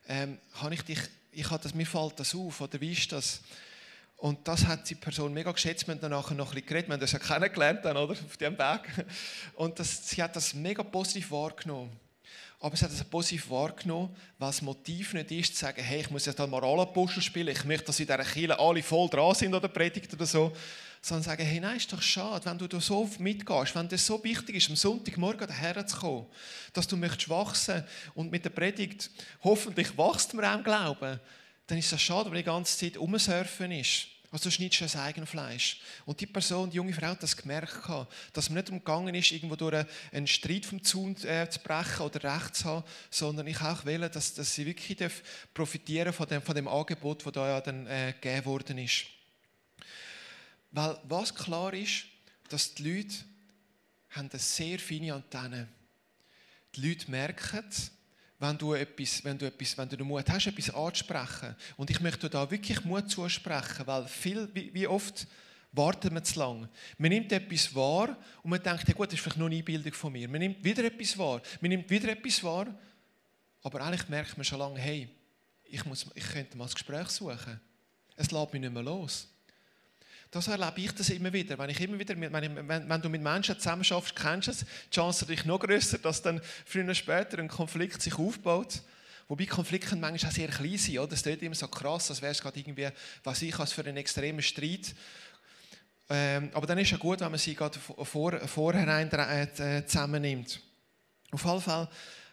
[0.08, 0.40] ähm,
[0.72, 1.00] ich dich,
[1.32, 3.42] ich das, mir fällt das auf, oder wie ist das?
[4.24, 5.86] Und das hat die Person mega geschätzt.
[5.86, 6.88] Wir haben danach noch ein bisschen geredet.
[6.88, 8.14] Wir haben das ja kennengelernt, dann, oder?
[8.14, 9.06] Auf diesem Weg.
[9.56, 11.92] Und das, sie hat das mega positiv wahrgenommen.
[12.62, 16.10] Aber sie hat das positiv wahrgenommen, weil das Motiv nicht ist, zu sagen, hey, ich
[16.10, 19.54] muss jetzt da Moralapostel spielen, ich möchte, dass in dieser Kirche alle voll dran sind
[19.54, 20.54] oder predigt oder so.
[21.02, 24.24] Sondern sagen, hey, nein, ist doch schade, wenn du da so mitgehst, wenn das so
[24.24, 26.28] wichtig ist, am Sonntagmorgen daher zu kommen,
[26.72, 27.84] dass du möchtest wachsen
[28.16, 29.10] und mit der Predigt
[29.44, 31.20] hoffentlich wachst man auch Glauben,
[31.68, 34.13] dann ist das schade, wenn die ganze Zeit umsurfen ist.
[34.34, 35.80] Also du schneidest das eigene Fleisch.
[36.08, 37.88] Und die Person, die junge Frau, hat das gemerkt,
[38.34, 42.36] dass man nicht umgegangen ist, irgendwo durch einen Streit vom Zaun äh, zu brechen oder
[42.36, 44.98] Recht zu haben, sondern ich auch will, dass, dass sie wirklich
[45.54, 49.06] profitieren von dem, von dem Angebot, das da ja dann äh, gegeben worden ist.
[50.72, 52.06] Weil was klar ist,
[52.50, 53.14] dass die Leute
[54.10, 55.68] haben eine sehr feine Antenne.
[56.76, 57.70] Die Leute merken,
[58.44, 61.56] wenn du, etwas, wenn, du etwas, wenn du den Mut hast, etwas anzusprechen.
[61.78, 65.26] Und ich möchte da wirklich Mut zusprechen, weil viel, wie, wie oft
[65.72, 66.70] warten wir zu lange.
[66.98, 69.94] Man nimmt etwas wahr und man denkt, ja gut, das ist vielleicht nur eine Einbildung
[69.94, 70.28] von mir.
[70.28, 72.68] Man nimmt wieder etwas wahr, man nimmt wieder etwas wahr,
[73.64, 75.08] aber eigentlich merkt man schon lange, hey,
[75.64, 77.62] ich, muss, ich könnte mal ein Gespräch suchen.
[78.18, 79.30] Es lässt mich nicht mehr los
[80.34, 81.58] das erlebe ich das immer wieder.
[81.60, 84.60] Wenn, ich immer wieder wenn, wenn, wenn du mit Menschen zusammen schaffst, kennst du es,
[84.60, 88.82] die Chance ist noch größer, dass dann früher oder später ein Konflikt sich aufbaut.
[89.28, 90.98] Wobei Konflikte manchmal auch sehr klein sind.
[90.98, 91.10] Oder?
[91.10, 92.90] Das klingt immer so krass, als wäre es gerade irgendwie,
[93.24, 94.96] was ich als für einen extremen Streit.
[96.10, 100.62] Ähm, aber dann ist es ja gut, wenn man sie gerade vor, vorherein äh, zusammennimmt.
[101.32, 101.88] Auf jeden Fall,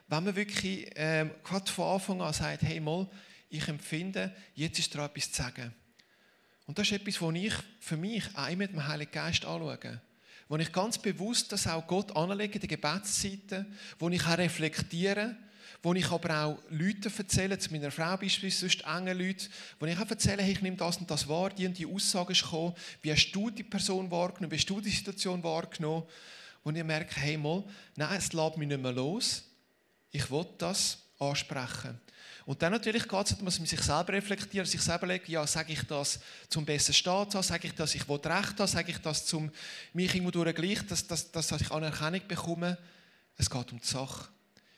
[0.09, 3.09] wenn man wirklich ähm, gerade von Anfang an sagt, hey mal,
[3.51, 5.75] ich empfinde, jetzt ist da etwas zu sagen.
[6.71, 10.01] Und das ist etwas, was ich für mich auch mit dem Heiligen Geist anschaue.
[10.49, 13.67] Wo ich ganz bewusst das auch Gott anlege, die Gebetszeiten,
[13.99, 15.35] wo ich auch reflektiere,
[15.83, 19.49] wo ich aber auch Leute erzähle, zu meiner Frau beispielsweise, sonst enge Leute,
[19.81, 22.31] wo ich auch erzähle, hey, ich nehme das und das wahr, die und die Aussage
[22.31, 26.05] ist gekommen, wie hast du die Person wahrgenommen, wie hast du die Situation wahrgenommen,
[26.63, 27.65] wo ich merke, hey, mal,
[27.97, 29.43] nein, es lässt mich nicht mehr los,
[30.13, 31.99] ich will das ansprechen.
[32.51, 35.73] Und dann natürlich geht es, dass man sich selber reflektiert, sich selber legt, ja, sage
[35.73, 39.25] ich das zum besseren Staat sage ich das, ich will Recht haben, sage ich das
[39.25, 39.53] zum
[39.93, 42.77] mich irgendwo durch gleich, dass, dass, dass ich Anerkennung bekomme.
[43.37, 44.31] Es geht um die Sache.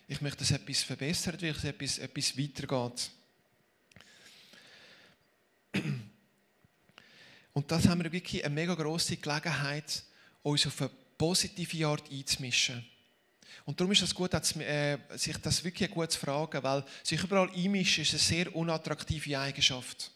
[0.07, 3.11] Ich möchte, dass etwas verbessert wird, dass etwas, etwas weitergeht.
[7.55, 10.03] Und das haben wir wirklich eine mega grosse Gelegenheit,
[10.43, 12.85] uns auf eine positive Art einzumischen.
[13.65, 17.51] Und darum ist es gut, äh, sich das wirklich gut zu fragen, weil sich überall
[17.55, 20.11] einmischen ist eine sehr unattraktive Eigenschaft.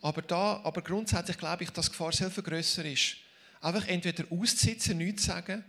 [0.00, 3.16] Aber, da, aber grundsätzlich glaube ich, dass die Gefahr sehr viel grösser ist.
[3.60, 5.64] Einfach entweder auszusitzen, nichts zu sagen,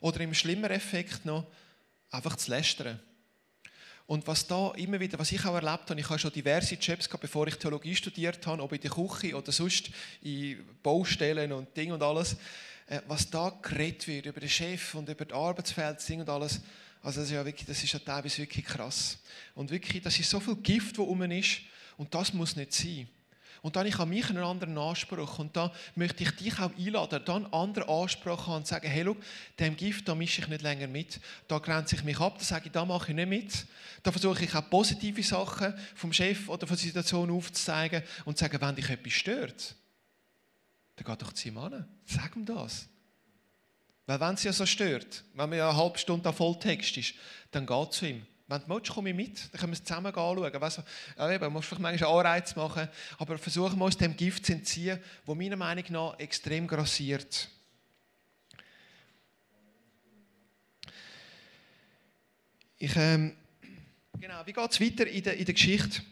[0.00, 1.46] oder im schlimmer Effekt noch,
[2.10, 2.98] einfach zu lästern.
[4.06, 7.06] Und was da immer wieder, was ich auch erlebt habe, ich habe schon diverse Jobs
[7.08, 9.90] gehabt, bevor ich Theologie studiert habe, ob in der Küche oder sonst
[10.22, 12.36] in Baustellen und Ding und alles.
[12.90, 16.60] Äh, was da geredet wird über den Chef und über das Arbeitsfeld und alles,
[17.02, 19.18] also das ist ja wirklich, das ist ja teilweise wirklich krass.
[19.54, 21.60] Und wirklich, das ist so viel Gift, wo um ist
[21.96, 23.08] und das muss nicht sein.
[23.62, 27.22] Und dann ich habe mich einen anderen Anspruch und da möchte ich dich auch einladen,
[27.24, 29.16] dann einen anderen Anspruch haben und sagen, hey, schau,
[29.58, 32.66] dem Gift, da mische ich nicht länger mit, da grenze ich mich ab, da sage
[32.66, 33.66] ich, da mache ich nicht mit.
[34.02, 38.44] Da versuche ich auch positive Sachen vom Chef oder von der Situation aufzuzeigen und zu
[38.44, 39.76] sagen, wenn dich etwas stört,
[41.04, 41.86] dann geh doch zu ihm an.
[42.04, 42.88] Sag ihm das.
[44.06, 47.14] Weil wenn es ja so stört, wenn man ja eine halbe Stunde an Volltext ist,
[47.50, 48.26] dann geh zu ihm.
[48.48, 50.60] Wenn du willst, komme ich mit, dann können wir es zusammen anschauen.
[50.60, 50.82] Weißt du,
[51.16, 54.98] ja, eben, musst vielleicht manchmal Anreiz machen, aber versuchen wir uns dem Gift zu entziehen,
[55.24, 57.48] das meiner Meinung nach extrem grassiert.
[62.76, 63.36] Ich, ähm,
[64.18, 66.02] genau, wie geht es weiter in der, in der Geschichte?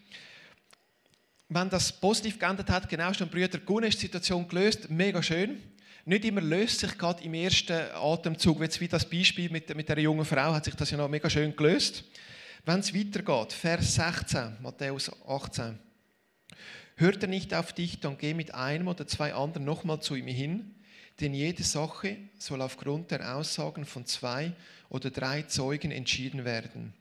[1.49, 5.63] Wenn das positiv geändert hat, genau, ist Brüder Gunn ist die Situation gelöst, mega schön.
[6.05, 10.25] nicht immer löst sich gerade im ersten Atemzug, wie das Beispiel mit, mit der jungen
[10.25, 12.05] Frau, hat sich das ja noch mega schön gelöst.
[12.65, 15.79] Wenn es weitergeht, Vers 16, Matthäus 18.
[16.97, 20.27] Hört er nicht auf dich, dann geh mit einem oder zwei anderen nochmal zu ihm
[20.27, 20.75] hin,
[21.21, 24.53] denn jede Sache soll aufgrund der Aussagen von zwei
[24.89, 26.93] oder drei Zeugen entschieden werden.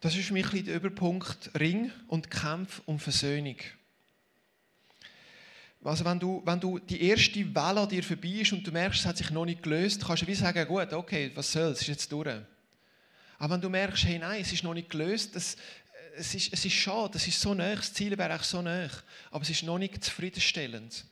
[0.00, 3.56] Das ist für mich der Überpunkt Ring und Kampf um Versöhnung.
[5.82, 9.00] Also wenn du, wenn du die erste Welle an dir vorbei ist und du merkst,
[9.00, 11.82] es hat sich noch nicht gelöst, kannst du wie sagen, gut, okay, was soll's, es
[11.82, 12.28] ist jetzt durch.
[13.38, 15.56] Aber wenn du merkst, hey, nein, es ist noch nicht gelöst, das,
[16.16, 18.88] es, ist, es ist schade, es ist so nah, das Ziel wäre eigentlich so nah,
[19.30, 21.06] aber es ist noch nicht zufriedenstellend.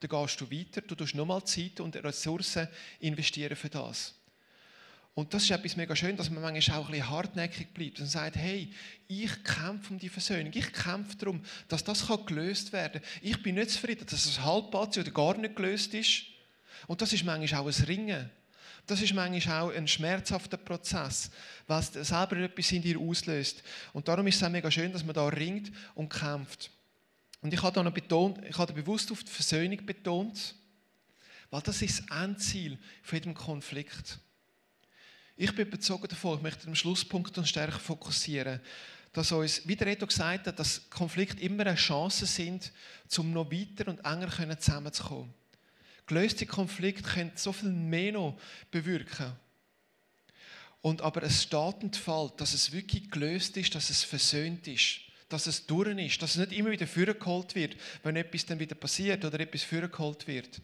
[0.00, 2.68] Dann gehst du weiter, du tust nochmal Zeit und Ressourcen
[3.00, 4.14] investieren für das.
[5.20, 8.06] Und das ist etwas mega schön, dass man manchmal auch ein bisschen hartnäckig bleibt und
[8.06, 8.72] sagt, hey,
[9.06, 13.10] ich kämpfe um die Versöhnung, ich kämpfe darum, dass das gelöst werden kann.
[13.20, 16.22] Ich bin nicht zufrieden, dass es halbpatz oder gar nicht gelöst ist.
[16.86, 18.30] Und das ist manchmal auch ein Ringen.
[18.86, 21.30] Das ist manchmal auch ein schmerzhafter Prozess,
[21.66, 23.62] was selber etwas in dir auslöst.
[23.92, 26.70] Und darum ist es auch mega schön, dass man da ringt und kämpft.
[27.42, 30.54] Und ich habe da noch betont, ich habe bewusst auf die Versöhnung betont,
[31.50, 34.18] weil das ist das Endziel von jedem Konflikt.
[35.42, 38.60] Ich bin überzeugt davon, ich möchte den Schlusspunkt und stärker fokussieren,
[39.14, 42.70] dass uns, wie der Reto gesagt hat, dass Konflikte immer eine Chance sind,
[43.16, 45.32] um noch weiter und enger zusammenzukommen.
[46.06, 48.38] Gelöste Konflikte können so viel mehr noch
[48.70, 49.32] bewirken.
[50.82, 55.00] Und aber es steht und fällt, dass es wirklich gelöst ist, dass es versöhnt ist,
[55.30, 58.74] dass es durch ist, dass es nicht immer wieder vorgeholt wird, wenn etwas dann wieder
[58.74, 60.60] passiert oder etwas vorgeholt wird.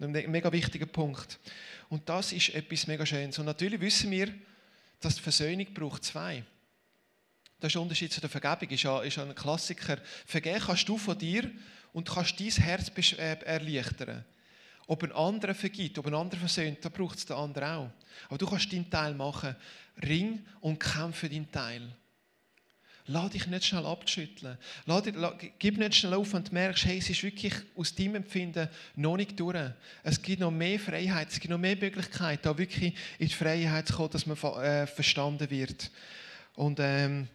[0.00, 1.40] Ein mega wichtiger Punkt.
[1.88, 3.38] Und das ist etwas mega Schönes.
[3.38, 4.32] Und natürlich wissen wir,
[5.00, 6.44] dass die Versöhnung braucht zwei.
[7.58, 8.70] Das ist der Unterschied zu der Vergebung.
[8.70, 9.98] Ist ja, ist ein Klassiker.
[10.24, 11.50] Vergeben kannst du von dir
[11.92, 14.24] und kannst dein Herz äh, erleichtern.
[14.86, 17.90] Ob ein anderer vergibt, ob ein anderer versöhnt, da braucht es den anderen auch.
[18.28, 19.56] Aber du kannst deinen Teil machen.
[20.02, 21.92] Ring und kämpfe deinen Teil.
[23.10, 24.58] Lass dich nicht schnell abschütteln.
[24.84, 27.94] Lass dich, lass, gib nicht schnell auf, wenn du merkst, hey, es ist wirklich aus
[27.94, 29.56] deinem Empfinden noch nicht durch.
[30.02, 33.88] Es gibt noch mehr Freiheit, es gibt noch mehr Möglichkeiten, da wirklich in die Freiheit
[33.88, 35.90] zu kommen, dass man äh, verstanden wird.
[36.54, 37.28] Und ähm,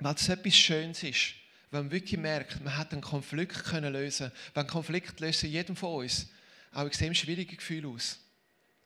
[0.00, 1.32] weil es etwas Schönes ist,
[1.70, 4.30] wenn man wirklich merkt, man hat einen Konflikt können lösen.
[4.52, 6.28] Wenn Konflikt lösen jedem von uns
[6.72, 8.18] auch extrem schwierige Gefühle aus.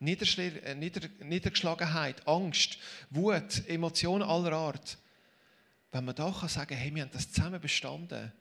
[0.01, 2.79] Äh, Niedergeschlagenheit, Angst,
[3.11, 4.97] Wut, Emotionen aller Art
[5.93, 8.33] wenn man da kann sagen hey, wir haben das zusammen bestanden,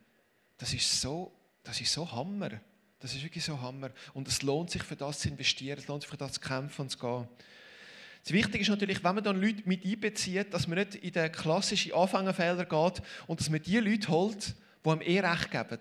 [0.58, 1.32] das ist so,
[1.62, 2.50] das ist so Hammer.
[3.00, 3.90] Das ist wirklich so Hammer.
[4.12, 6.82] Und es lohnt sich, für das zu investieren, es lohnt sich, für das zu kämpfen
[6.82, 7.26] und zu gehen.
[8.22, 11.32] Das Wichtige ist natürlich, wenn man dann Leute mit einbezieht, dass man nicht in den
[11.32, 15.78] klassischen Anfängerfehler geht und dass man die Leute holt, die einem eh recht geben.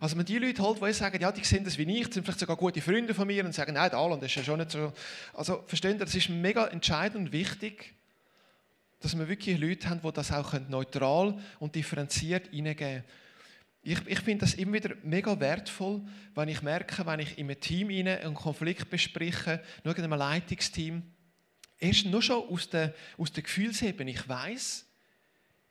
[0.00, 2.40] Also man die Leute holt, die sagen, ja, die sehen das wie ich, sind vielleicht
[2.40, 4.70] sogar gute Freunde von mir und sagen, nein, der Alan, das ist ja schon nicht
[4.70, 4.92] so.
[5.32, 7.94] Also verstehen Sie, das ist mega entscheidend und wichtig,
[9.04, 13.04] dass wir wirklich Leute haben, die das auch neutral und differenziert hineingeben
[13.84, 16.00] ich, ich finde das immer wieder mega wertvoll,
[16.34, 21.02] wenn ich merke, wenn ich in einem Team einen Konflikt bespreche, nur in einem Leitungsteam,
[21.78, 24.86] erst nur schon aus der, aus der Gefühlsebene, ich weiß,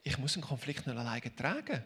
[0.04, 1.84] ich muss einen Konflikt nicht alleine tragen.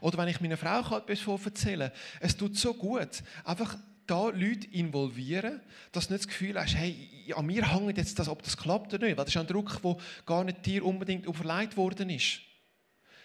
[0.00, 3.76] Oder wenn ich meiner Frau etwas erzähle, es tut so gut, einfach
[4.10, 5.60] da Leute involvieren,
[5.92, 8.92] dass du nicht das Gefühl hast, hey, an mir hängt jetzt das, ob das klappt
[8.92, 9.16] oder nicht.
[9.16, 9.96] Weil das ist ein Druck, der
[10.26, 12.40] gar nicht dir unbedingt auferlegt worden ist.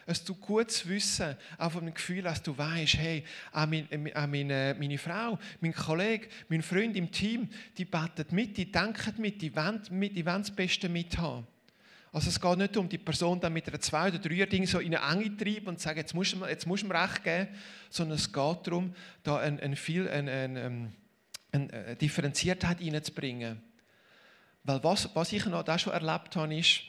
[0.07, 3.87] Es tut gut zu wissen, auch von dem Gefühl, dass du weißt, hey, auch, mein,
[4.15, 9.15] auch meine, meine Frau, mein Kollege, mein Freund im Team, die beten mit, die denken
[9.17, 11.47] mit, die wollen, mit, die wollen das Beste mithaben.
[12.15, 14.79] Also es geht nicht um die Person dann mit einer zwei oder drei Ding so
[14.79, 17.49] in eine Enge treiben und sagen, jetzt muss man, jetzt muss man recht geben,
[17.89, 20.93] sondern es geht darum, da ein, ein viel, ein, ein, ähm,
[21.51, 23.61] eine äh, Differenziertheit reinzubringen.
[24.63, 26.83] Weil was, was ich noch da schon erlebt habe, ist,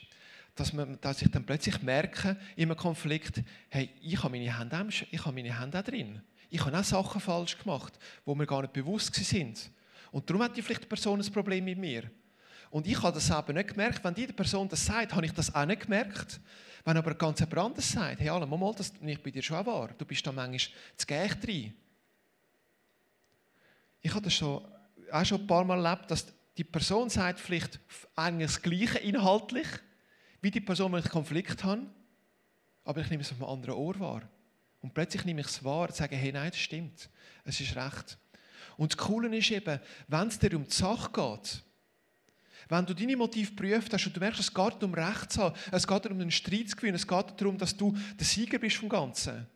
[0.55, 4.87] dass, man, dass ich dann plötzlich merke, in einem Konflikt, hey, ich habe meine Hände,
[5.11, 6.21] ich habe meine Hände auch drin.
[6.49, 9.71] Ich habe auch Sachen falsch gemacht, wo mir gar nicht bewusst sind.
[10.09, 12.09] Und darum hat die vielleicht die Person ein Problem mit mir.
[12.69, 14.03] Und ich habe das aber nicht gemerkt.
[14.03, 16.39] Wenn die Person das sagt, habe ich das auch nicht gemerkt.
[16.83, 19.89] Wenn aber ganz jemand anderes sagt, hey, Alan, mal, das ich bei dir schon wahr.
[19.97, 21.73] Du bist da manchmal zu Geld drin.
[24.01, 24.63] Ich habe das schon,
[25.11, 26.27] auch schon ein paar Mal erlebt, dass
[26.57, 27.79] die Person sagt vielleicht
[28.15, 29.67] eigentlich das Gleiche inhaltlich,
[30.41, 31.81] wie die Person, wenn ich Konflikt habe,
[32.83, 34.21] aber ich nehme es auf einem anderen Ohr wahr.
[34.81, 37.09] Und plötzlich nehme ich es wahr und sage, hey, nein, das stimmt.
[37.43, 38.17] Es ist recht.
[38.77, 41.63] Und das Coole ist eben, wenn es dir um die Sache geht,
[42.69, 45.55] wenn du deine Motive prüft hast und du merkst, es geht um Recht zu haben,
[45.71, 48.77] es geht darum, einen Streit zu gewinnen, es geht darum, dass du der Sieger bist
[48.77, 49.47] vom Ganzen.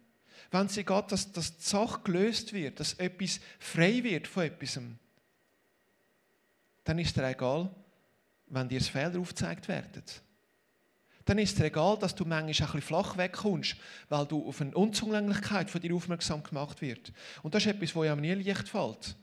[0.52, 4.80] wenn es geht, dass, dass die Sache gelöst wird, dass etwas frei wird von etwas,
[6.84, 7.69] dann ist es egal,
[8.47, 10.04] wenn dir das Fehler aufgezeigt werden.
[11.26, 13.76] Dann ist es egal, dass du manchmal ein bisschen flach wegkommst,
[14.10, 17.13] weil du auf eine Unzulänglichkeit von dir aufmerksam gemacht wird.
[17.43, 19.15] Und das ist etwas, wo ja nie leicht fällt.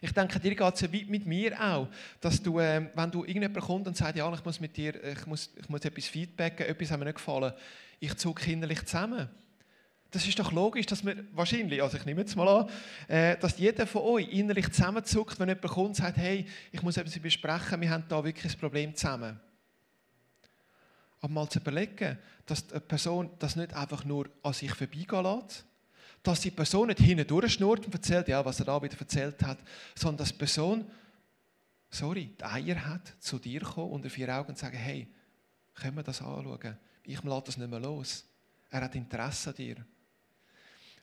[0.00, 1.88] Ich denke, dir geht es ja weit mit mir auch,
[2.20, 5.26] dass du, äh, wenn du irgendjemand kommt und sagt, ja, ich muss mit dir, ich
[5.26, 7.52] muss, ich muss etwas feedbacken, etwas hat mir nicht gefallen,
[8.00, 9.28] ich zucke kinderlich zusammen.
[10.10, 12.70] Das ist doch logisch, dass wir wahrscheinlich, also ich nehme jetzt mal an,
[13.08, 16.96] äh, dass jeder von euch innerlich zusammenzuckt, wenn jemand kommt und sagt, hey, ich muss
[16.96, 19.38] etwas besprechen, wir haben da wirklich ein Problem zusammen.
[21.20, 25.64] Aber mal zu überlegen, dass eine Person das nicht einfach nur an sich vorbeigehen lässt,
[26.22, 29.58] dass die Person nicht hinten durchschnurrt und erzählt, ja, was er da wieder erzählt hat,
[29.94, 30.84] sondern dass die Person,
[31.90, 35.08] sorry, die Eier hat, zu dir kommen unter vier Augen und sagen, hey,
[35.74, 36.76] können wir das anschauen?
[37.04, 38.24] Ich lasse das nicht mehr los.
[38.70, 39.76] Er hat Interesse an dir.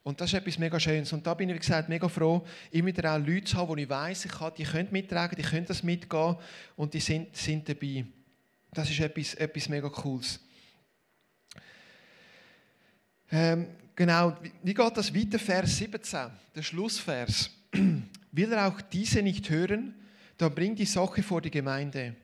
[0.03, 1.11] Und das ist etwas mega Schönes.
[1.13, 3.83] Und da bin ich, wie gesagt, mega froh, immer wieder auch Leute zu haben, die
[3.83, 6.35] ich weiss, ich kann, die können mittragen, die können das mitgehen
[6.75, 8.05] und die sind, sind dabei.
[8.71, 10.39] Das ist etwas, etwas mega Cooles.
[13.31, 15.39] Ähm, genau, wie geht das weiter?
[15.39, 17.49] Vers 17, der Schlussvers.
[18.31, 19.93] Will er auch diese nicht hören,
[20.37, 22.15] dann bring die Sache vor die Gemeinde.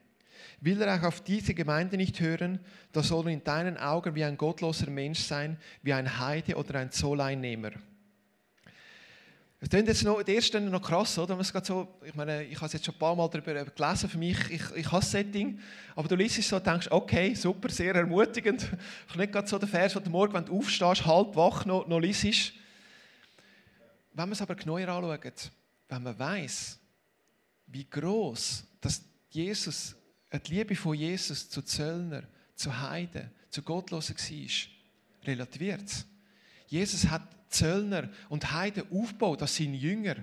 [0.60, 2.60] Will er auch auf diese Gemeinde nicht hören,
[2.92, 6.80] da soll er in deinen Augen wie ein gottloser Mensch sein, wie ein Heide oder
[6.80, 7.72] ein Zolleinnehmer.
[9.64, 11.40] Es klingt jetzt noch, der erste noch krass, oder?
[11.40, 14.18] es so, ich meine, ich habe es jetzt schon ein paar Mal darüber gelesen, für
[14.18, 15.60] mich, ich, ich das Setting,
[15.96, 18.68] aber du liest es so und denkst, okay, super, sehr ermutigend.
[19.08, 22.00] Ich nicht gerade so der Vers, du morgen, wenn du aufstehst, halb wach noch, noch
[22.00, 22.54] liest.
[24.14, 25.52] Wenn man es aber genauer anschaut,
[25.90, 26.80] wenn man weiß,
[27.68, 29.96] wie groß dass Jesus,
[30.48, 32.24] die Liebe von Jesus zu Zöllner,
[32.56, 36.06] zu Heiden, zu Gottlosen war, relativiert es.
[36.66, 40.16] Jesus hat Zöllner und Heiden aufgebaut als seine Jünger.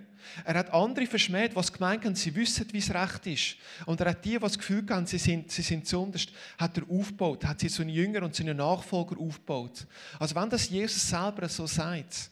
[0.44, 3.56] Er hat andere verschmäht, was gemeint haben, sie wissen, wie es recht ist.
[3.86, 7.44] Und er hat die, das Gefühl haben, sie sind, sie sind zunderst, hat er aufgebaut,
[7.44, 9.86] hat sie zu seine Jünger und seine Nachfolger aufgebaut.
[10.18, 12.30] Also wenn das Jesus selber so sagt,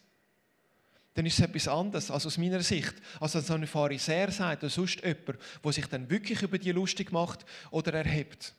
[1.15, 4.63] dann ist es etwas anderes als aus meiner Sicht, als wenn so ein Pharisäer sagt
[4.63, 8.55] oder sonst jemand, der sich dann wirklich über die lustig macht oder erhebt.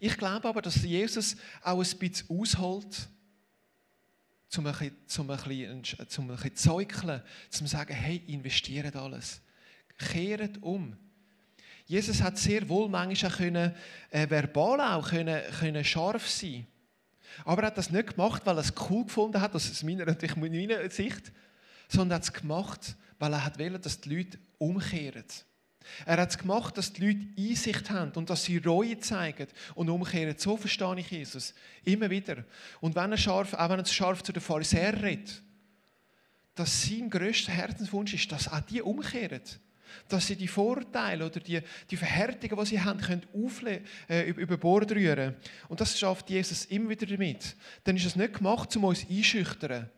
[0.00, 3.08] Ich glaube aber, dass Jesus auch ein bisschen ausholt,
[4.58, 4.96] um ein bisschen,
[5.28, 9.40] bisschen, zum ein bisschen zeugeln, zum sagen, hey, investiert alles.
[9.98, 10.96] Kehrt um.
[11.86, 13.74] Jesus hat sehr wohl manchmal können,
[14.10, 16.66] äh, verbal auch können, können scharf sein
[17.44, 20.04] aber er hat das nicht gemacht, weil er es cool gefunden hat, das ist meiner,
[20.04, 21.32] natürlich meiner Sicht,
[21.88, 25.24] sondern er hat es gemacht, weil er wollte, dass die Leute umkehren.
[26.06, 29.88] Er hat es gemacht, dass die Leute Einsicht haben und dass sie Reue zeigen und
[29.88, 30.34] umkehren.
[30.38, 31.54] So verstehe ich Jesus.
[31.84, 32.44] Immer wieder.
[32.80, 35.42] Und wenn er scharf, auch wenn er scharf zu den Pharisäern redet,
[36.54, 39.42] dass sein grösster Herzenswunsch ist, dass auch die umkehren.
[40.08, 44.56] Dass sie die Vorteile oder die, die Verhärtungen, die sie haben, können aufle äh, über
[44.56, 45.36] Bord rühren.
[45.68, 47.56] Und das schafft Jesus immer wieder damit.
[47.84, 49.90] Dann ist es nicht gemacht, um uns einschüchtern.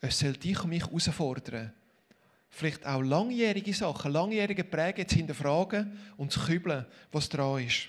[0.00, 1.72] Es soll dich und mich herausfordern
[2.52, 7.88] vielleicht auch langjährige Sachen, langjährige Präge zu hinterfragen und zu kübeln, was dran ist.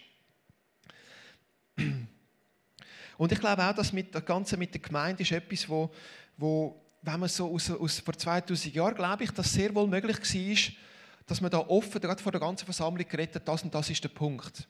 [3.17, 5.91] Und ich glaube auch, dass mit, das Ganze mit der Gemeinde ist etwas, wo,
[6.37, 10.17] wo wenn man so aus, aus vor 2000 Jahren, glaube ich, dass sehr wohl möglich
[10.17, 10.73] war,
[11.25, 14.09] dass man da offen, gerade vor der ganzen Versammlung geredet das und das ist der
[14.09, 14.67] Punkt.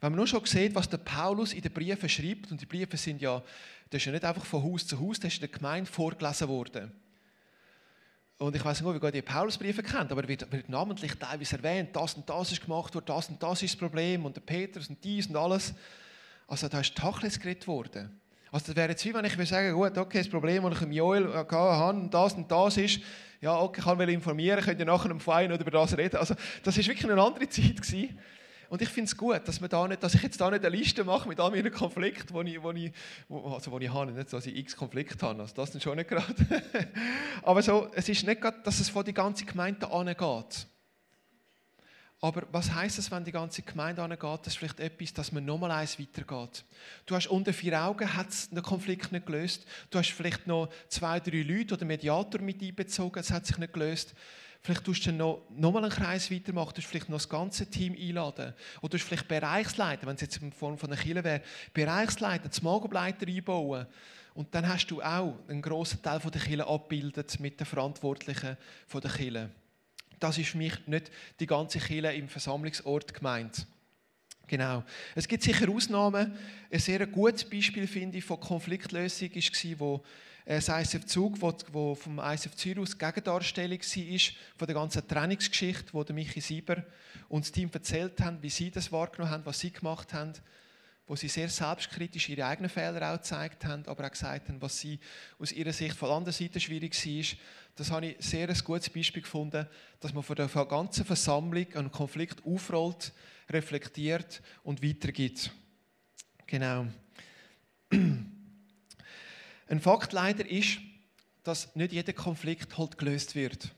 [0.00, 2.96] Wenn man nur schon sieht, was der Paulus in den Briefen schreibt, und die Briefe
[2.96, 3.42] sind ja,
[3.90, 6.92] das ist ja nicht einfach von Haus zu Haus, das ist der Gemeinde vorgelesen worden.
[8.38, 11.56] Und ich weiß nicht, wie ihr die Paulusbriefe kennt, aber er wird, wird, namentlich teilweise
[11.56, 14.40] erwähnt, das und das ist gemacht worden, das und das ist das Problem und der
[14.40, 15.72] Petrus und dies und alles.
[16.48, 18.20] Also da ist Tachlis geredet worden.
[18.50, 20.82] Also das wäre jetzt wie wenn ich würde sagen, gut, okay, das Problem, das ich
[20.82, 23.00] im Joel hatte, und das und das ist,
[23.40, 26.16] ja, okay, ich kann informieren, könnt ihr nachher im Fein über das reden.
[26.16, 28.18] Also das ist wirklich eine andere Zeit gewesen.
[28.74, 31.04] Und ich finde es gut, dass, da nicht, dass ich jetzt da nicht eine Liste
[31.04, 32.90] mache mit all meinen Konflikten, die ich, wo ich,
[33.28, 34.10] wo, also wo ich habe.
[34.10, 35.40] Nicht so, dass ich x Konflikte habe.
[35.42, 36.34] Also das ist schon nicht gerade.
[37.44, 40.66] Aber so, es ist nicht gerade, dass es von die ganze Gemeinde angeht.
[42.24, 44.22] Aber was heißt es, wenn die ganze Gemeinde angeht?
[44.22, 46.64] Das ist vielleicht etwas, dass man nochmal eins weitergeht.
[47.04, 49.66] Du hast unter vier Augen hat den Konflikt nicht gelöst.
[49.90, 53.74] Du hast vielleicht noch zwei, drei Leute oder Mediator mit einbezogen, es hat sich nicht
[53.74, 54.14] gelöst.
[54.62, 57.94] Vielleicht tust du noch, noch mal einen Kreis weitermachen, du vielleicht noch das ganze Team
[57.94, 58.54] einladen.
[58.80, 61.42] Oder du vielleicht Bereichsleiter, wenn es jetzt in Form von einer Kille wäre,
[61.74, 63.86] Bereichsleiter, das Magenbleiter einbauen.
[64.32, 68.56] Und dann hast du auch einen grossen Teil der Kille abgebildet mit den Verantwortlichen
[68.94, 69.50] der Kille.
[70.24, 73.66] Das ist für mich nicht die ganze Kille im Versammlungsort gemeint.
[74.46, 74.82] Genau.
[75.14, 76.34] Es gibt sicher Ausnahmen.
[76.72, 80.02] Ein sehr gutes Beispiel finde ich von Konfliktlösung war, wo
[80.46, 84.18] äh, das ISF Zug, wo, wo vom ISF Zürich Gegendarstellung war
[84.56, 86.82] von der ganzen Trainingsgeschichte, wo der Michi Sieber
[87.28, 90.32] und das Team erzählt haben, wie sie das wahrgenommen haben, was sie gemacht haben,
[91.06, 94.78] wo sie sehr selbstkritisch ihre eigenen Fehler auch gezeigt haben, aber auch gesagt haben, was
[94.78, 94.98] sie
[95.38, 97.38] aus ihrer Sicht von der anderen Seite schwierig war.
[97.76, 99.66] Das habe ich sehr ein gutes Beispiel gefunden,
[100.00, 103.12] dass man von der ganzen Versammlung einen Konflikt aufrollt,
[103.50, 105.50] reflektiert und weitergibt.
[106.46, 106.86] Genau.
[109.66, 110.78] Ein Fakt leider ist,
[111.42, 113.74] dass nicht jeder Konflikt halt gelöst wird.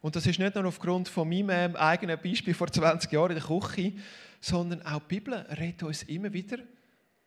[0.00, 3.38] Und das ist nicht nur aufgrund von meinem ähm, eigenen Beispiel vor 20 Jahren in
[3.38, 3.92] der Küche,
[4.40, 6.58] sondern auch die Bibel redet uns immer wieder,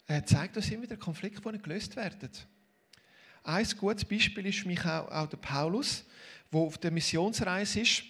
[0.07, 2.29] äh, zeigt uns immer wieder Konflikte, die nicht gelöst werden.
[3.43, 6.05] Ein gutes Beispiel ist für mich auch, auch der Paulus,
[6.51, 8.03] der auf der Missionsreise ist.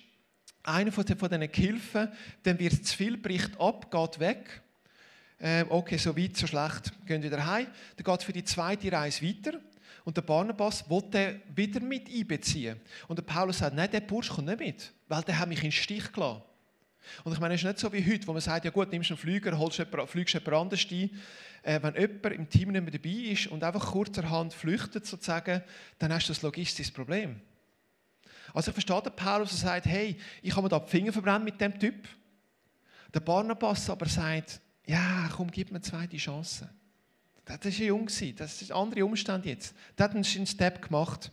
[0.62, 2.08] Einer von, den, von diesen Gehilfen,
[2.45, 4.62] dem wird zu viel, bricht ab, geht weg.
[5.39, 7.68] Ähm, okay, so weit, so schlecht, gehen wieder heim.
[7.97, 9.60] Dann geht für die zweite Reise weiter.
[10.06, 12.80] Und der Barnabas wollte wieder mit einbeziehen.
[13.08, 15.66] Und der Paulus sagt, nein, der Bursch kommt nicht mit, weil der hat mich in
[15.66, 16.43] den Stich gelassen.
[17.24, 19.12] Und ich meine, es ist nicht so wie heute, wo man sagt, ja gut, nimmst
[19.12, 21.10] einen Flüger, holst jemand, fliegst jemand anders ein.
[21.64, 25.62] Äh, wenn jemand im Team nicht mehr dabei ist und einfach kurzerhand flüchtet sozusagen,
[25.99, 27.39] dann hast du das logistisches Problem.
[28.54, 31.45] Also ich verstehe den Paulus, der sagt, hey, ich habe mir da die Finger verbrannt
[31.45, 32.08] mit dem Typ.
[33.14, 36.70] Der Barnabas aber sagt, ja, komm, gib mir eine zweite Chance.
[37.45, 39.76] Das war ja jung, das ist ein anderer Umstand jetzt.
[39.97, 41.32] Der hat einen Step gemacht.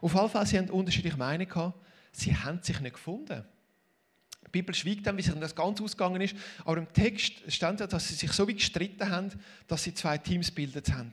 [0.00, 1.78] Auf jeden Fall, sie haben unterschiedliche Meinungen gehabt.
[2.12, 3.44] Sie haben sich nicht gefunden.
[4.46, 6.36] Die Bibel schweigt dann, wie sich das ganz ausgegangen ist.
[6.64, 9.30] Aber im Text stand ja, dass sie sich so wie gestritten haben,
[9.66, 11.12] dass sie zwei Teams gebildet haben.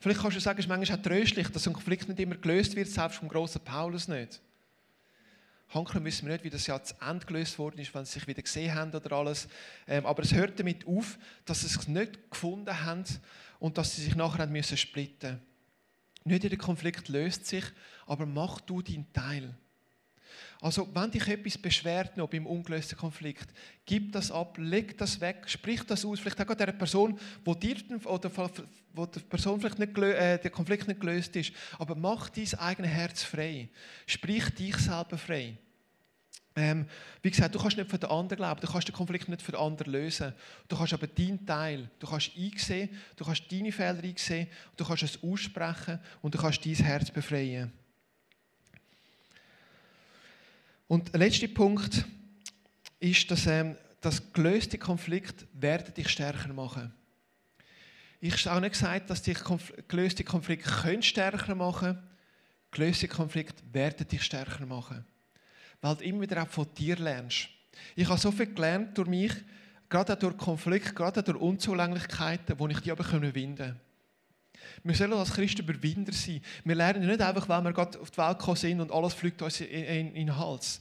[0.00, 2.76] Vielleicht kannst du sagen, es ist manchmal auch tröstlich, dass ein Konflikt nicht immer gelöst
[2.76, 4.40] wird, selbst vom großen Paulus nicht.
[5.70, 8.26] Hankeln müssen wir nicht, wie das ja zu Ende gelöst worden ist, wenn sie sich
[8.26, 9.48] wieder gesehen haben oder alles.
[9.86, 13.04] Ähm, aber es hört damit auf, dass sie es nicht gefunden haben
[13.58, 15.40] und dass sie sich nachher haben müssen splitten.
[16.24, 17.64] Nicht jeder Konflikt löst sich,
[18.06, 19.54] aber mach du deinen Teil.
[20.60, 23.48] Also, wenn dich etwas beschwert noch beim ungelösten Konflikt,
[23.86, 26.18] gib das ab, leg das weg, sprich das aus.
[26.18, 28.30] Vielleicht auch der Person, wo dir oder
[28.92, 32.90] wo die Person vielleicht nicht äh, der Konflikt nicht gelöst ist, aber mach dein eigenes
[32.90, 33.68] Herz frei.
[34.06, 35.56] Sprich dich selber frei.
[36.56, 36.86] Ähm,
[37.22, 39.52] wie gesagt, du kannst nicht für den anderen glauben, du kannst den Konflikt nicht für
[39.52, 40.34] den anderen lösen.
[40.66, 45.04] Du kannst aber deinen Teil, du kannst einsehen, du kannst deine Fehler einsehen, du kannst
[45.04, 47.72] es aussprechen und du kannst dein Herz befreien.
[50.88, 52.04] Und der letzte Punkt
[52.98, 56.92] ist, dass ähm, das gelöste Konflikt werden dich stärker machen.
[58.20, 59.38] Ich habe auch nicht gesagt, dass dich
[59.86, 61.98] gelöste Konflikte können stärker machen
[62.70, 65.04] Gelöste Konflikte werden dich stärker machen.
[65.80, 67.48] Weil du immer wieder auch von dir lernst.
[67.96, 69.32] Ich habe so viel gelernt durch mich,
[69.88, 73.80] gerade auch durch Konflikte, gerade auch durch Unzulänglichkeiten, die ich die aber überwinden können.
[74.84, 76.40] Wir sollen als Christen Überwinder sein.
[76.64, 79.42] Wir lernen nicht einfach, weil wir gerade auf die Welt gekommen sind und alles fliegt
[79.42, 80.80] uns in, in, in den Hals.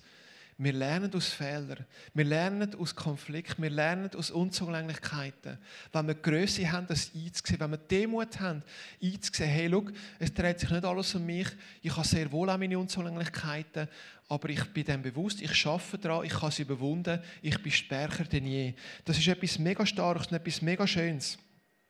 [0.59, 1.85] Wir lernen aus Fehlern.
[2.15, 3.61] Wir lernen aus Konflikten.
[3.61, 5.59] Wir lernen aus Unzulänglichkeiten.
[5.91, 7.59] Wenn wir Größe haben, das einzusehen.
[7.59, 8.63] Wenn wir Demut haben,
[9.01, 9.85] einzusehen, hey, schau,
[10.17, 11.47] es dreht sich nicht alles um mich.
[11.83, 13.87] Ich habe sehr wohl auch meine Unzulänglichkeiten.
[14.29, 18.23] Aber ich bin dem bewusst, ich arbeite daran, ich habe sie überwunden, ich bin stärker
[18.23, 18.73] denn je.
[19.05, 21.37] Das ist etwas mega Starkes und etwas mega Schönes.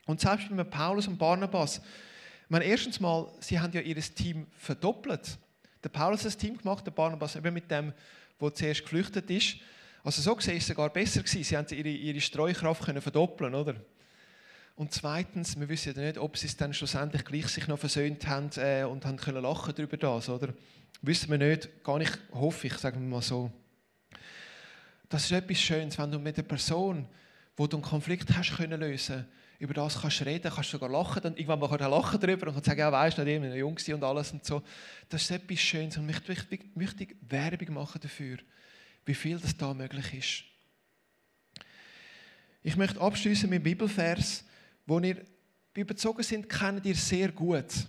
[0.07, 1.81] Und selbst bei Paulus und Barnabas,
[2.49, 5.37] meine, erstens mal, sie haben ja ihr Team verdoppelt.
[5.83, 7.93] Der Paulus hat das Team gemacht, der Barnabas eben mit dem,
[8.39, 9.57] der zuerst geflüchtet ist.
[10.03, 11.43] Also so gesehen ist es sogar besser gewesen.
[11.43, 13.75] Sie haben ihre, ihre Streukraft können verdoppeln, oder?
[14.77, 18.25] Und zweitens, wir wissen ja nicht, ob sie es dann schlussendlich gleich sich noch versöhnt
[18.27, 20.53] haben äh, und haben können lachen darüber das, oder?
[21.01, 23.51] Wissen wir nicht, gar nicht, hoffe ich, sagen wir mal so.
[25.09, 27.07] Das ist etwas Schönes, wenn du mit der Person,
[27.57, 29.25] wo du einen Konflikt hast können lösen
[29.59, 31.21] über das kannst reden, kannst sogar lachen.
[31.21, 33.77] Dann irgendwann mal er lachen darüber und kann sagen, ja, weißt du, nicht immer jung
[33.93, 34.61] und alles und so.
[35.09, 38.37] Das ist etwas Schönes und ich möchte, möchte Werbung machen dafür,
[39.05, 40.43] wie viel das da möglich ist.
[42.61, 44.43] Ich möchte abschließen mit einem Bibelvers,
[44.85, 45.25] wo ihr
[45.73, 47.87] überzogen sind, kennt ihr sehr gut.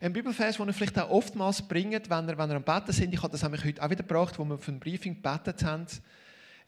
[0.00, 3.14] Ein Bibelvers, den ihr vielleicht auch oftmals bringt, wenn ihr, wenn ihr am Betten sind.
[3.14, 5.86] Ich habe das heute auch wieder gebracht, wo wir für ein Briefing gebetet haben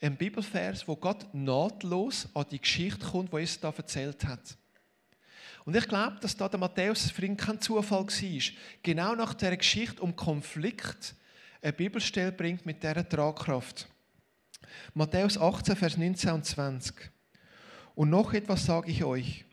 [0.01, 4.57] ein Bibelvers, wo Gott nahtlos an die Geschichte kommt, die Jesus da erzählt hat.
[5.65, 8.53] Und ich glaube, dass da der Matthäus für ihn kein Zufall war.
[8.83, 11.15] Genau nach der Geschichte um Konflikt
[11.61, 13.89] eine Bibelstelle bringt mit dieser Tragkraft.
[14.95, 17.11] Matthäus 18, Vers 19 und 20.
[17.95, 19.45] Und noch etwas sage ich euch.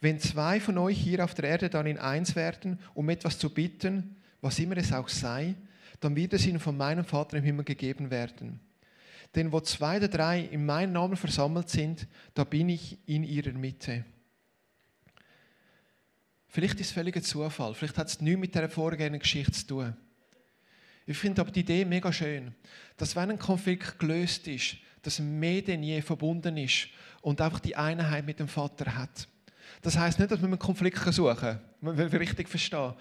[0.00, 3.48] Wenn zwei von euch hier auf der Erde dann in eins werden, um etwas zu
[3.50, 5.54] bitten, was immer es auch sei,
[6.00, 8.60] dann wird es ihnen von meinem Vater im Himmel gegeben werden.
[9.34, 13.52] Denn wo zwei oder drei in meinem Namen versammelt sind, da bin ich in ihrer
[13.52, 14.04] Mitte.
[16.48, 19.96] Vielleicht ist es völliger Zufall, vielleicht hat es nichts mit der vorgehenden Geschichte zu tun.
[21.06, 22.54] Ich finde aber die Idee mega schön,
[22.96, 26.88] dass wenn ein Konflikt gelöst ist, dass mehr denn je verbunden ist
[27.22, 29.28] und einfach die Einheit mit dem Vater hat.
[29.82, 32.94] Das heißt nicht, dass man einen Konflikt suchen man will richtig verstehen.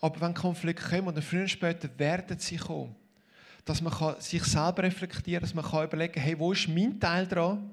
[0.00, 2.94] Aber wenn Konflikte kommen, und früher oder später werden sie kommen,
[3.64, 7.26] dass man sich selber reflektieren kann, dass man überlegen kann, hey, wo ist mein Teil
[7.26, 7.70] dran?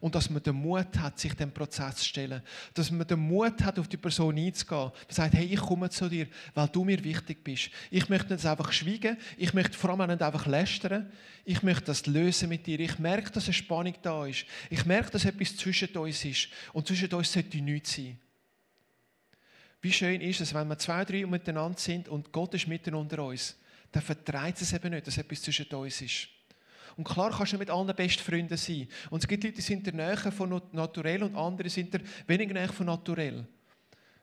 [0.00, 2.42] Und dass man den Mut hat, sich dem Prozess zu stellen.
[2.74, 4.82] Dass man den Mut hat, auf die Person einzugehen.
[4.82, 7.70] Man sagt, hey, ich komme zu dir, weil du mir wichtig bist.
[7.90, 9.16] Ich möchte nicht einfach schweigen.
[9.38, 11.10] Ich möchte vor allem nicht einfach lästern.
[11.46, 12.78] Ich möchte das lösen mit dir.
[12.80, 14.44] Ich merke, dass eine Spannung da ist.
[14.68, 16.48] Ich merke, dass etwas zwischen uns ist.
[16.74, 18.18] Und zwischen uns sollte nichts sein.
[19.80, 23.24] Wie schön ist es, wenn wir zwei, drei miteinander sind und Gott ist mitten unter
[23.24, 23.56] uns.
[23.96, 26.28] Dann vertreibt es eben nicht, dass etwas zwischen uns ist.
[26.98, 28.86] Und klar kannst du mit allen besten Freunden sein.
[29.08, 32.52] Und es gibt Leute, die sind der Nähe von naturell und andere sind der weniger
[32.52, 33.46] Nähe von naturell.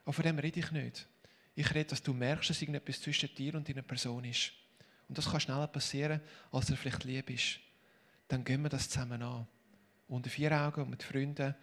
[0.04, 1.08] Aber von dem rede ich nicht.
[1.56, 4.52] Ich rede, dass du merkst, dass irgendetwas zwischen dir und deiner Person ist.
[5.10, 6.22] Und das kann schneller passieren,
[6.52, 7.58] als er vielleicht lieb ist.
[8.28, 9.48] Dann gehen wir das zusammen an.
[10.08, 11.56] Unter vier Augen und mit Freunden,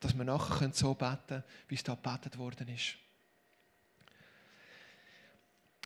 [0.00, 2.96] dass wir nachher so beten können, wie es da gebetet worden ist.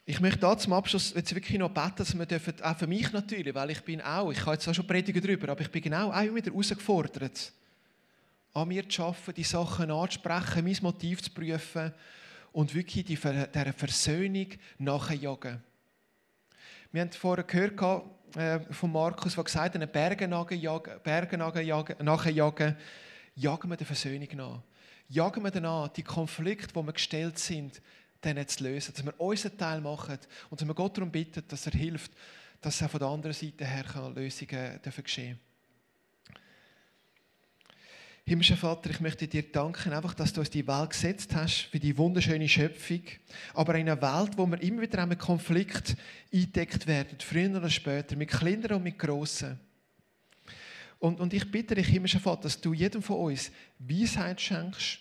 [0.04, 3.12] Ich möchte da zum Abschluss jetzt wirklich noch beten, dass wir dürfen, auch für mich
[3.12, 5.80] natürlich, weil ich bin auch, ich habe jetzt auch schon predigen darüber, aber ich bin
[5.80, 7.52] genau auch wieder herausgefordert,
[8.52, 11.92] an mir zu arbeiten, die Sachen anzusprechen, mein Motiv zu prüfen
[12.50, 14.48] und wirklich die, dieser Versöhnung
[14.78, 15.62] nachjagen.
[16.90, 17.80] Wir haben vorher gehört
[18.36, 22.76] äh, von Markus, der gesagt hat, Berge nachjagen, Berge nachjagen,
[23.36, 24.62] jagen wir der Versöhnung nach.
[25.08, 27.80] Jagen wir dann an, die Konflikte, wo wir gestellt sind,
[28.24, 28.92] denen zu lösen.
[28.94, 30.18] Dass wir unseren Teil machen
[30.50, 32.12] und dass wir Gott darum bitten, dass er hilft,
[32.60, 35.38] dass auch von der anderen Seite her Lösungen geschehen
[38.24, 41.80] Himmlischer Vater, ich möchte dir danken, einfach, dass du uns die Welt gesetzt hast, für
[41.80, 43.02] die wunderschöne Schöpfung.
[43.52, 45.96] Aber in einer Welt, wo wir immer wieder mit Konflikt
[46.32, 49.58] eingedeckt werden, früher oder später, mit Kleineren und mit Grossen.
[51.00, 53.50] Und, und ich bitte dich, himmlischer Vater, dass du jedem von uns
[53.80, 55.00] Weisheit schenkst,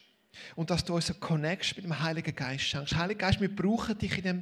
[0.55, 2.95] und dass du uns eine Connection mit dem Heiligen Geist schenkst.
[2.95, 4.41] Heiliger Geist, wir brauchen dich, in dem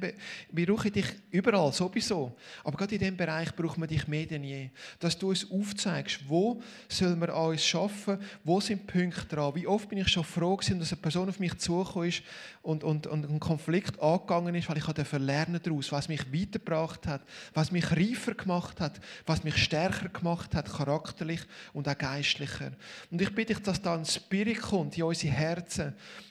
[0.50, 2.36] wir brauchen dich überall, sowieso.
[2.64, 4.70] Aber gerade in diesem Bereich brauchen wir dich mehr denn je.
[4.98, 9.54] Dass du uns aufzeigst, wo sollen wir an uns arbeiten, wo sind Punkte dran.
[9.54, 12.22] Wie oft bin ich schon froh gewesen, dass eine Person auf mich zugekommen ist
[12.62, 17.06] und, und, und ein Konflikt angegangen ist, weil ich daraus lernen daraus, was mich weitergebracht
[17.06, 17.22] hat,
[17.54, 21.40] was mich reifer gemacht hat, was mich stärker gemacht hat, charakterlich
[21.72, 22.72] und auch geistlicher.
[23.10, 25.79] Und ich bitte dich, dass da ein Spirit kommt in unsere Herzen,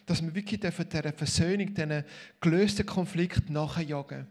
[0.05, 2.03] dass wir wirklich dieser Versöhnung, diesen
[2.41, 4.27] gelösten Konflikt nachjagen.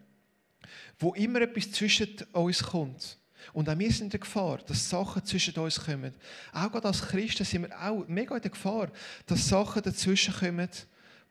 [0.98, 3.18] Wo immer etwas zwischen uns kommt.
[3.52, 6.12] Und auch wir sind in der Gefahr, dass Sachen zwischen uns kommen.
[6.52, 8.90] Auch gerade als Christen sind wir auch mega in der Gefahr,
[9.26, 10.68] dass Sachen dazwischen kommen,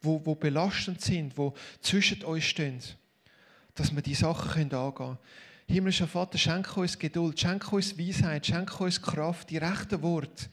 [0.01, 2.79] wo, wo belastend sind, wo zwischen uns stehen.
[3.75, 5.17] Dass wir die Sachen angehen können.
[5.67, 10.45] Himmlischer Vater, schenke uns Geduld, schenke uns Weisheit, schenke uns Kraft, die rechten Worte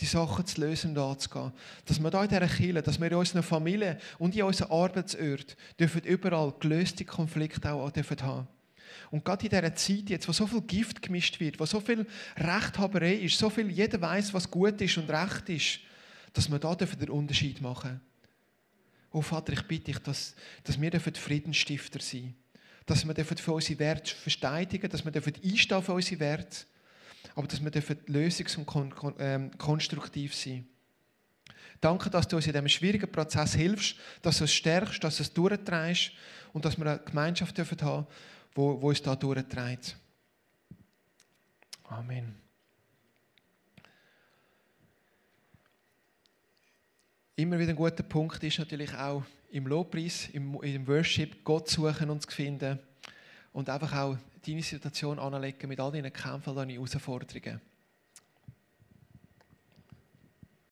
[0.00, 1.52] die Sachen zu lösen und anzugehen.
[1.84, 5.56] Dass wir hier in dieser Kirche, dass wir in unserer Familie und in unserem Arbeitsort
[5.78, 8.48] dürfen überall gelöste Konflikte auch dürfen haben.
[9.10, 12.06] Und gerade in dieser Zeit jetzt, wo so viel Gift gemischt wird, wo so viel
[12.36, 15.80] Rechthaberei ist, so viel, jeder weiß, was gut ist und recht ist,
[16.32, 18.00] dass wir da den Unterschied machen
[19.12, 20.34] Oh Vater, ich bitte dich, dass,
[20.64, 22.34] dass wir Friedensstifter sein
[22.86, 26.64] Dass wir für unsere Werte verteidigen, dass wir einstehen für unsere Werte
[27.34, 30.66] aber dass wir lösungs- und kon kon ähm, konstruktiv sein
[31.82, 35.24] Danke, dass du uns in diesem schwierigen Prozess hilfst, dass du es stärkst, dass du
[35.24, 36.12] es durchtreibst
[36.52, 38.06] und dass wir eine Gemeinschaft haben dürfen,
[38.54, 39.96] wo, wo uns da durchtreibt.
[41.82, 42.36] Amen.
[47.34, 52.10] Immer wieder ein guter Punkt ist natürlich auch im Lobpreis, im, im Worship Gott suchen
[52.10, 52.78] und zu finden
[53.52, 54.16] und einfach auch
[54.46, 57.60] deine Situation anlegen mit all deinen Kämpfen und deinen Herausforderungen.